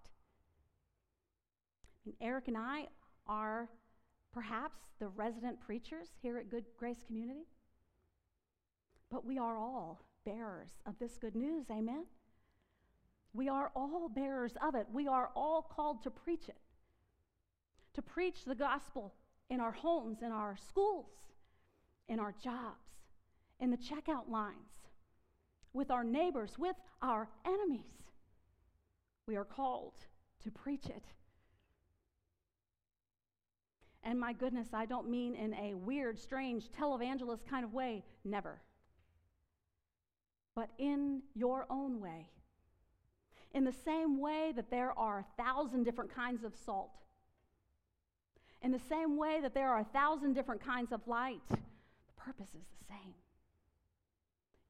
And 2.07 2.15
Eric 2.23 2.49
and 2.49 2.57
I 2.57 2.87
are 3.27 3.69
perhaps 4.33 4.79
the 4.99 5.09
resident 5.09 5.61
preachers 5.61 6.09
here 6.23 6.39
at 6.39 6.49
Good 6.49 6.65
Grace 6.79 7.05
Community, 7.07 7.45
but 9.11 9.27
we 9.27 9.37
are 9.37 9.59
all 9.59 10.01
bearers 10.25 10.71
of 10.87 10.99
this 10.99 11.19
good 11.19 11.37
news. 11.37 11.67
Amen? 11.71 12.07
We 13.37 13.51
are 13.51 13.71
all 13.77 14.09
bearers 14.09 14.55
of 14.67 14.75
it. 14.75 14.87
We 14.91 15.07
are 15.07 15.29
all 15.37 15.61
called 15.61 16.03
to 16.05 16.11
preach 16.11 16.49
it, 16.49 16.57
to 17.93 18.01
preach 18.01 18.47
the 18.47 18.55
gospel 18.55 19.13
in 19.51 19.61
our 19.61 19.73
homes, 19.73 20.23
in 20.23 20.33
our 20.33 20.57
schools, 20.57 21.11
in 22.09 22.19
our 22.19 22.33
jobs, 22.43 22.89
in 23.61 23.71
the 23.71 23.77
checkout 23.77 24.31
lines, 24.31 24.89
with 25.75 25.91
our 25.91 26.03
neighbors, 26.03 26.59
with 26.59 26.77
our 27.03 27.29
enemies. 27.45 27.83
We 29.27 29.37
are 29.37 29.45
called 29.45 30.07
to 30.45 30.51
preach 30.51 30.87
it. 30.87 31.05
And 34.03 34.19
my 34.19 34.33
goodness, 34.33 34.69
I 34.73 34.87
don't 34.87 35.11
mean 35.11 35.35
in 35.35 35.53
a 35.55 35.75
weird, 35.75 36.19
strange 36.19 36.71
televangelist 36.71 37.45
kind 37.45 37.67
of 37.67 37.75
way, 37.75 38.03
never. 38.25 38.63
But 40.55 40.71
in 40.79 41.21
your 41.35 41.67
own 41.69 42.01
way. 42.01 42.31
In 43.55 43.65
the 43.65 43.75
same 43.85 44.21
way 44.21 44.53
that 44.55 44.71
there 44.71 44.97
are 44.99 45.21
a 45.21 45.43
thousand 45.43 45.85
different 45.85 46.15
kinds 46.15 46.45
of 46.45 46.55
salt, 46.55 46.91
in 48.63 48.73
the 48.73 48.81
same 48.89 49.17
way 49.17 49.41
that 49.43 49.55
there 49.55 49.71
are 49.71 49.81
a 49.81 49.85
thousand 49.85 50.35
different 50.35 50.61
kinds 50.61 50.93
of 50.93 51.01
light, 51.07 51.41
the 51.49 51.57
purpose 52.17 52.49
is 52.49 52.67
the 52.81 52.85
same. 52.89 53.15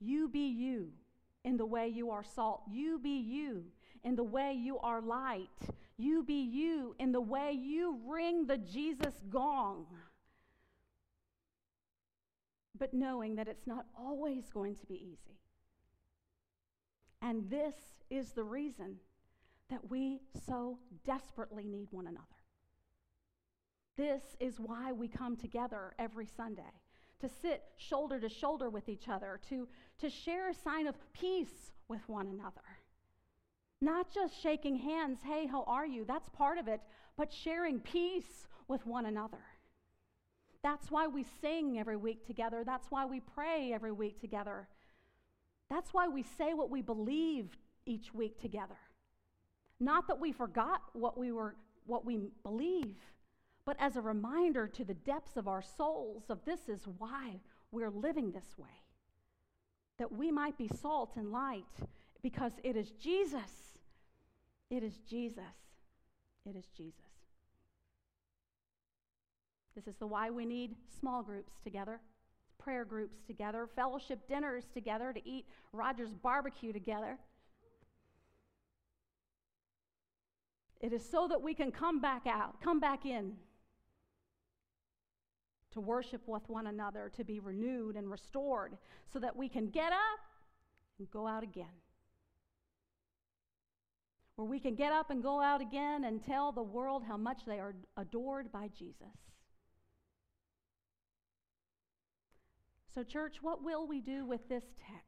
You 0.01 0.29
be 0.29 0.49
you 0.49 0.89
in 1.45 1.57
the 1.57 1.67
way 1.67 1.89
you 1.89 2.11
are 2.11 2.23
salt. 2.23 2.63
You 2.71 2.99
be 2.99 3.19
you 3.19 3.65
in 4.05 4.17
the 4.17 4.25
way 4.25 4.53
you 4.53 4.79
are 4.79 5.01
light. 5.01 5.49
You 5.97 6.23
be 6.23 6.43
you 6.43 6.95
in 6.99 7.13
the 7.13 7.21
way 7.21 7.53
you 7.53 7.99
ring 8.07 8.47
the 8.47 8.59
Jesus 8.59 9.15
gong. 9.31 9.87
But 12.79 12.93
knowing 12.93 13.37
that 13.37 13.49
it's 13.49 13.67
not 13.67 13.87
always 13.99 14.51
going 14.53 14.75
to 14.77 14.87
be 14.87 14.97
easy. 14.97 15.39
And 17.27 17.51
this 17.51 17.75
is 18.09 18.31
the 18.31 18.45
reason 18.45 18.99
that 19.69 19.91
we 19.91 20.21
so 20.47 20.79
desperately 21.05 21.67
need 21.67 21.89
one 21.91 22.07
another. 22.07 22.25
This 23.97 24.23
is 24.39 24.61
why 24.61 24.93
we 24.93 25.09
come 25.09 25.37
together 25.37 25.97
every 25.99 26.29
Sunday 26.37 26.63
to 27.19 27.29
sit 27.29 27.65
shoulder 27.79 28.21
to 28.21 28.29
shoulder 28.29 28.71
with 28.71 28.89
each 28.89 29.09
other, 29.09 29.41
to, 29.49 29.67
to 29.99 30.09
share 30.09 30.51
a 30.51 30.55
sign 30.55 30.87
of 30.87 30.95
peace 31.15 31.73
with 31.89 32.09
one 32.09 32.29
another. 32.29 32.79
Not 33.81 34.09
just 34.15 34.41
shaking 34.41 34.77
hands, 34.77 35.19
hey, 35.25 35.47
how 35.47 35.65
are 35.65 35.87
you? 35.87 36.05
That's 36.05 36.29
part 36.29 36.59
of 36.59 36.69
it, 36.69 36.81
but 37.17 37.33
sharing 37.33 37.81
peace 37.81 38.47
with 38.69 38.87
one 38.87 39.07
another. 39.07 39.43
That's 40.63 40.93
why 40.93 41.09
we 41.09 41.27
sing 41.41 41.77
every 41.81 41.97
week 41.97 42.25
together. 42.25 42.63
That's 42.65 42.89
why 42.89 43.05
we 43.05 43.19
pray 43.19 43.73
every 43.73 43.93
week 43.93 44.21
together. 44.21 44.69
That's 45.69 45.93
why 45.93 46.09
we 46.09 46.23
say 46.23 46.55
what 46.55 46.71
we 46.71 46.83
believe 46.83 47.57
each 47.87 48.15
week 48.15 48.41
together. 48.41 48.79
Not 49.81 50.09
that 50.09 50.21
we 50.21 50.33
forgot 50.33 50.83
what 50.93 51.19
we 51.19 51.33
were 51.33 51.57
what 51.87 52.05
we 52.05 52.19
believe, 52.43 52.97
but 53.65 53.77
as 53.79 53.95
a 53.95 54.01
reminder 54.01 54.67
to 54.67 54.85
the 54.85 54.95
depths 54.95 55.37
of 55.37 55.47
our 55.47 55.63
souls 55.63 56.25
of 56.29 56.45
this 56.45 56.69
is 56.69 56.81
why 56.99 57.41
we're 57.71 57.91
living 57.91 58.33
this 58.33 58.59
way. 58.59 58.83
That 59.99 60.13
we 60.13 60.33
might 60.33 60.59
be 60.59 60.69
salt 60.69 61.13
and 61.17 61.31
light 61.31 61.65
because 62.23 62.53
it 62.65 62.77
is 62.77 62.91
Jesus. 62.93 63.79
It 64.69 64.83
is 64.83 64.99
Jesus. 65.09 65.45
It 66.45 66.57
is 66.57 66.67
Jesus. 66.77 67.01
This 69.77 69.87
is 69.87 69.97
the 69.97 70.07
why 70.07 70.31
we 70.31 70.47
need 70.47 70.75
small 70.99 71.23
groups 71.23 71.53
together, 71.63 72.01
prayer 72.59 72.85
groups 72.85 73.19
together, 73.27 73.69
fellowship 73.75 74.27
dinners 74.29 74.65
together 74.73 75.13
to 75.13 75.29
eat 75.29 75.47
Rogers 75.73 76.11
barbecue 76.13 76.73
together. 76.73 77.19
It 80.81 80.93
is 80.93 81.09
so 81.09 81.27
that 81.29 81.41
we 81.41 81.55
can 81.55 81.73
come 81.73 82.01
back 82.01 82.27
out, 82.27 82.61
come 82.61 82.81
back 82.81 83.07
in 83.07 83.33
to 85.73 85.81
worship 85.81 86.23
with 86.27 86.49
one 86.49 86.67
another, 86.67 87.11
to 87.17 87.25
be 87.25 87.39
renewed 87.39 87.97
and 87.97 88.11
restored, 88.11 88.77
so 89.13 89.19
that 89.19 89.37
we 89.37 89.49
can 89.49 89.69
get 89.69 89.93
up 89.93 90.21
and 90.99 91.11
go 91.11 91.27
out 91.27 91.43
again. 91.43 91.67
Where 94.37 94.47
we 94.47 94.61
can 94.61 94.75
get 94.75 94.93
up 94.93 95.11
and 95.11 95.23
go 95.23 95.41
out 95.41 95.61
again 95.61 96.05
and 96.05 96.23
tell 96.23 96.53
the 96.53 96.63
world 96.63 97.03
how 97.07 97.17
much 97.17 97.45
they 97.47 97.59
are 97.59 97.75
adored 97.97 98.53
by 98.53 98.69
Jesus. 98.69 99.17
So, 102.97 103.03
church, 103.03 103.43
what 103.43 103.63
will 103.63 103.87
we 103.87 104.01
do 104.01 104.25
with 104.25 104.49
this 104.49 104.65
text? 104.81 105.05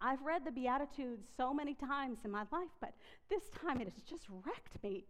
I've 0.00 0.22
read 0.22 0.46
the 0.46 0.50
Beatitudes 0.50 1.26
so 1.36 1.52
many 1.52 1.74
times 1.74 2.20
in 2.24 2.30
my 2.30 2.44
life, 2.50 2.70
but 2.80 2.94
this 3.28 3.42
time 3.50 3.82
it 3.82 3.92
has 3.92 4.02
just 4.02 4.24
wrecked 4.30 4.82
me. 4.82 5.04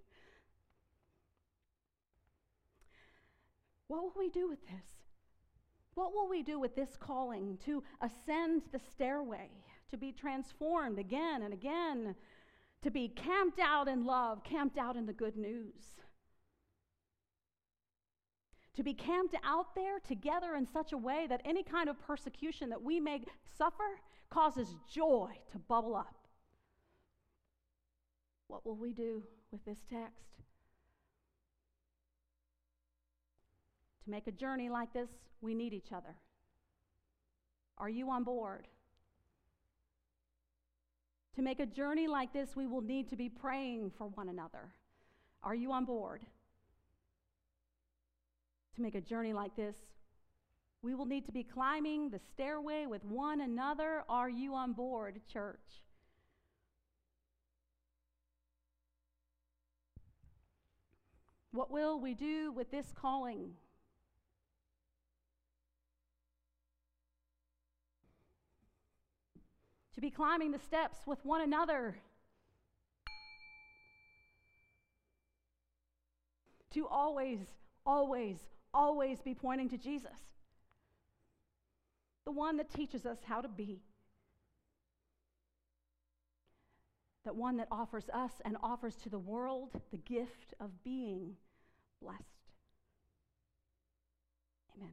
What 3.86 4.02
will 4.02 4.12
we 4.18 4.30
do 4.30 4.48
with 4.48 4.66
this? 4.66 5.04
What 5.94 6.12
will 6.12 6.28
we 6.28 6.42
do 6.42 6.58
with 6.58 6.74
this 6.74 6.96
calling 6.98 7.56
to 7.66 7.84
ascend 8.00 8.62
the 8.72 8.80
stairway, 8.80 9.50
to 9.92 9.96
be 9.96 10.10
transformed 10.10 10.98
again 10.98 11.42
and 11.42 11.54
again, 11.54 12.16
to 12.82 12.90
be 12.90 13.06
camped 13.06 13.60
out 13.60 13.86
in 13.86 14.04
love, 14.04 14.42
camped 14.42 14.76
out 14.76 14.96
in 14.96 15.06
the 15.06 15.12
good 15.12 15.36
news? 15.36 16.00
To 18.80 18.84
be 18.84 18.94
camped 18.94 19.36
out 19.44 19.74
there 19.74 19.98
together 19.98 20.56
in 20.56 20.66
such 20.66 20.92
a 20.92 20.96
way 20.96 21.26
that 21.28 21.42
any 21.44 21.62
kind 21.62 21.90
of 21.90 22.00
persecution 22.00 22.70
that 22.70 22.80
we 22.80 22.98
may 22.98 23.20
suffer 23.58 24.00
causes 24.30 24.74
joy 24.90 25.28
to 25.52 25.58
bubble 25.58 25.94
up. 25.94 26.14
What 28.46 28.64
will 28.64 28.76
we 28.76 28.94
do 28.94 29.22
with 29.52 29.62
this 29.66 29.80
text? 29.92 30.24
To 34.04 34.10
make 34.10 34.26
a 34.28 34.32
journey 34.32 34.70
like 34.70 34.94
this, 34.94 35.10
we 35.42 35.54
need 35.54 35.74
each 35.74 35.92
other. 35.94 36.16
Are 37.76 37.90
you 37.90 38.08
on 38.08 38.24
board? 38.24 38.66
To 41.36 41.42
make 41.42 41.60
a 41.60 41.66
journey 41.66 42.08
like 42.08 42.32
this, 42.32 42.56
we 42.56 42.66
will 42.66 42.80
need 42.80 43.10
to 43.10 43.16
be 43.16 43.28
praying 43.28 43.92
for 43.98 44.06
one 44.06 44.30
another. 44.30 44.72
Are 45.42 45.54
you 45.54 45.70
on 45.70 45.84
board? 45.84 46.22
To 48.76 48.82
make 48.82 48.94
a 48.94 49.00
journey 49.00 49.32
like 49.32 49.56
this, 49.56 49.76
we 50.82 50.94
will 50.94 51.06
need 51.06 51.26
to 51.26 51.32
be 51.32 51.42
climbing 51.42 52.10
the 52.10 52.20
stairway 52.32 52.86
with 52.86 53.04
one 53.04 53.42
another. 53.42 54.04
Are 54.08 54.30
you 54.30 54.54
on 54.54 54.72
board, 54.72 55.20
church? 55.30 55.58
What 61.52 61.70
will 61.70 62.00
we 62.00 62.14
do 62.14 62.52
with 62.52 62.70
this 62.70 62.86
calling? 62.94 63.50
To 69.94 70.00
be 70.00 70.10
climbing 70.10 70.52
the 70.52 70.58
steps 70.60 70.98
with 71.06 71.18
one 71.24 71.42
another. 71.42 71.96
To 76.72 76.86
always, 76.86 77.40
always, 77.84 78.38
always 78.72 79.20
be 79.20 79.34
pointing 79.34 79.68
to 79.70 79.78
Jesus 79.78 80.18
the 82.24 82.30
one 82.30 82.58
that 82.58 82.72
teaches 82.72 83.06
us 83.06 83.18
how 83.24 83.40
to 83.40 83.48
be, 83.48 83.80
that 87.24 87.34
one 87.34 87.56
that 87.56 87.68
offers 87.70 88.08
us 88.12 88.30
and 88.44 88.56
offers 88.62 88.94
to 88.96 89.08
the 89.08 89.18
world 89.18 89.70
the 89.90 89.96
gift 89.96 90.54
of 90.60 90.70
being 90.84 91.34
blessed. 92.00 92.20
Amen. 94.76 94.92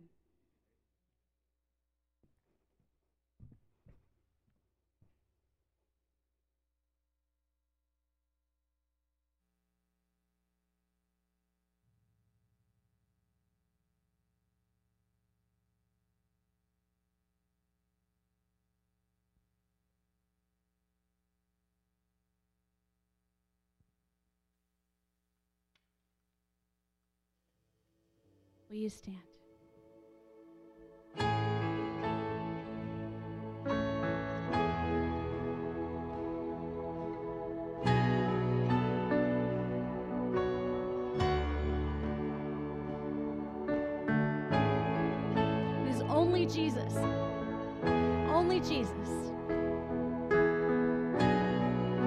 Will 28.77 28.83
you 28.83 28.89
stand? 28.91 29.17
It 45.81 45.89
is 45.89 46.01
only 46.01 46.45
Jesus. 46.45 46.93
Only 48.29 48.59
Jesus. 48.59 48.91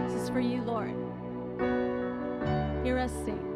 This 0.05 0.23
is 0.23 0.29
for 0.29 0.39
you, 0.39 0.63
Lord. 0.63 0.95
Hear 2.85 2.99
us 2.99 3.11
sing. 3.25 3.50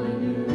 Hallelujah. 0.00 0.49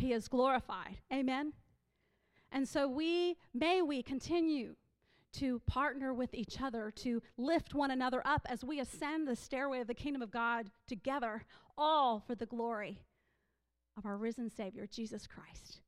he 0.00 0.12
is 0.12 0.28
glorified. 0.28 0.98
Amen? 1.12 1.52
And 2.52 2.66
so 2.68 2.88
we, 2.88 3.36
may 3.54 3.80
we 3.82 4.02
continue 4.02 4.74
to 5.34 5.60
partner 5.66 6.12
with 6.12 6.34
each 6.34 6.60
other, 6.60 6.90
to 6.96 7.22
lift 7.36 7.74
one 7.74 7.92
another 7.92 8.20
up 8.24 8.46
as 8.50 8.64
we 8.64 8.80
ascend 8.80 9.28
the 9.28 9.36
stairway 9.36 9.80
of 9.80 9.86
the 9.86 9.94
kingdom 9.94 10.22
of 10.22 10.30
God 10.30 10.70
together, 10.88 11.44
all 11.78 12.18
for 12.18 12.34
the 12.34 12.46
glory 12.46 13.02
of 13.96 14.04
our 14.04 14.16
risen 14.16 14.50
Savior, 14.50 14.88
Jesus 14.90 15.26
Christ. 15.28 15.80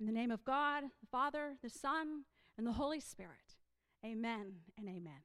In 0.00 0.06
the 0.06 0.12
name 0.12 0.32
of 0.32 0.44
God, 0.44 0.82
the 1.00 1.06
Father, 1.10 1.54
the 1.62 1.70
Son, 1.70 2.24
and 2.58 2.66
the 2.66 2.72
Holy 2.72 2.98
Spirit, 3.00 3.56
amen 4.04 4.54
and 4.76 4.88
amen. 4.88 5.22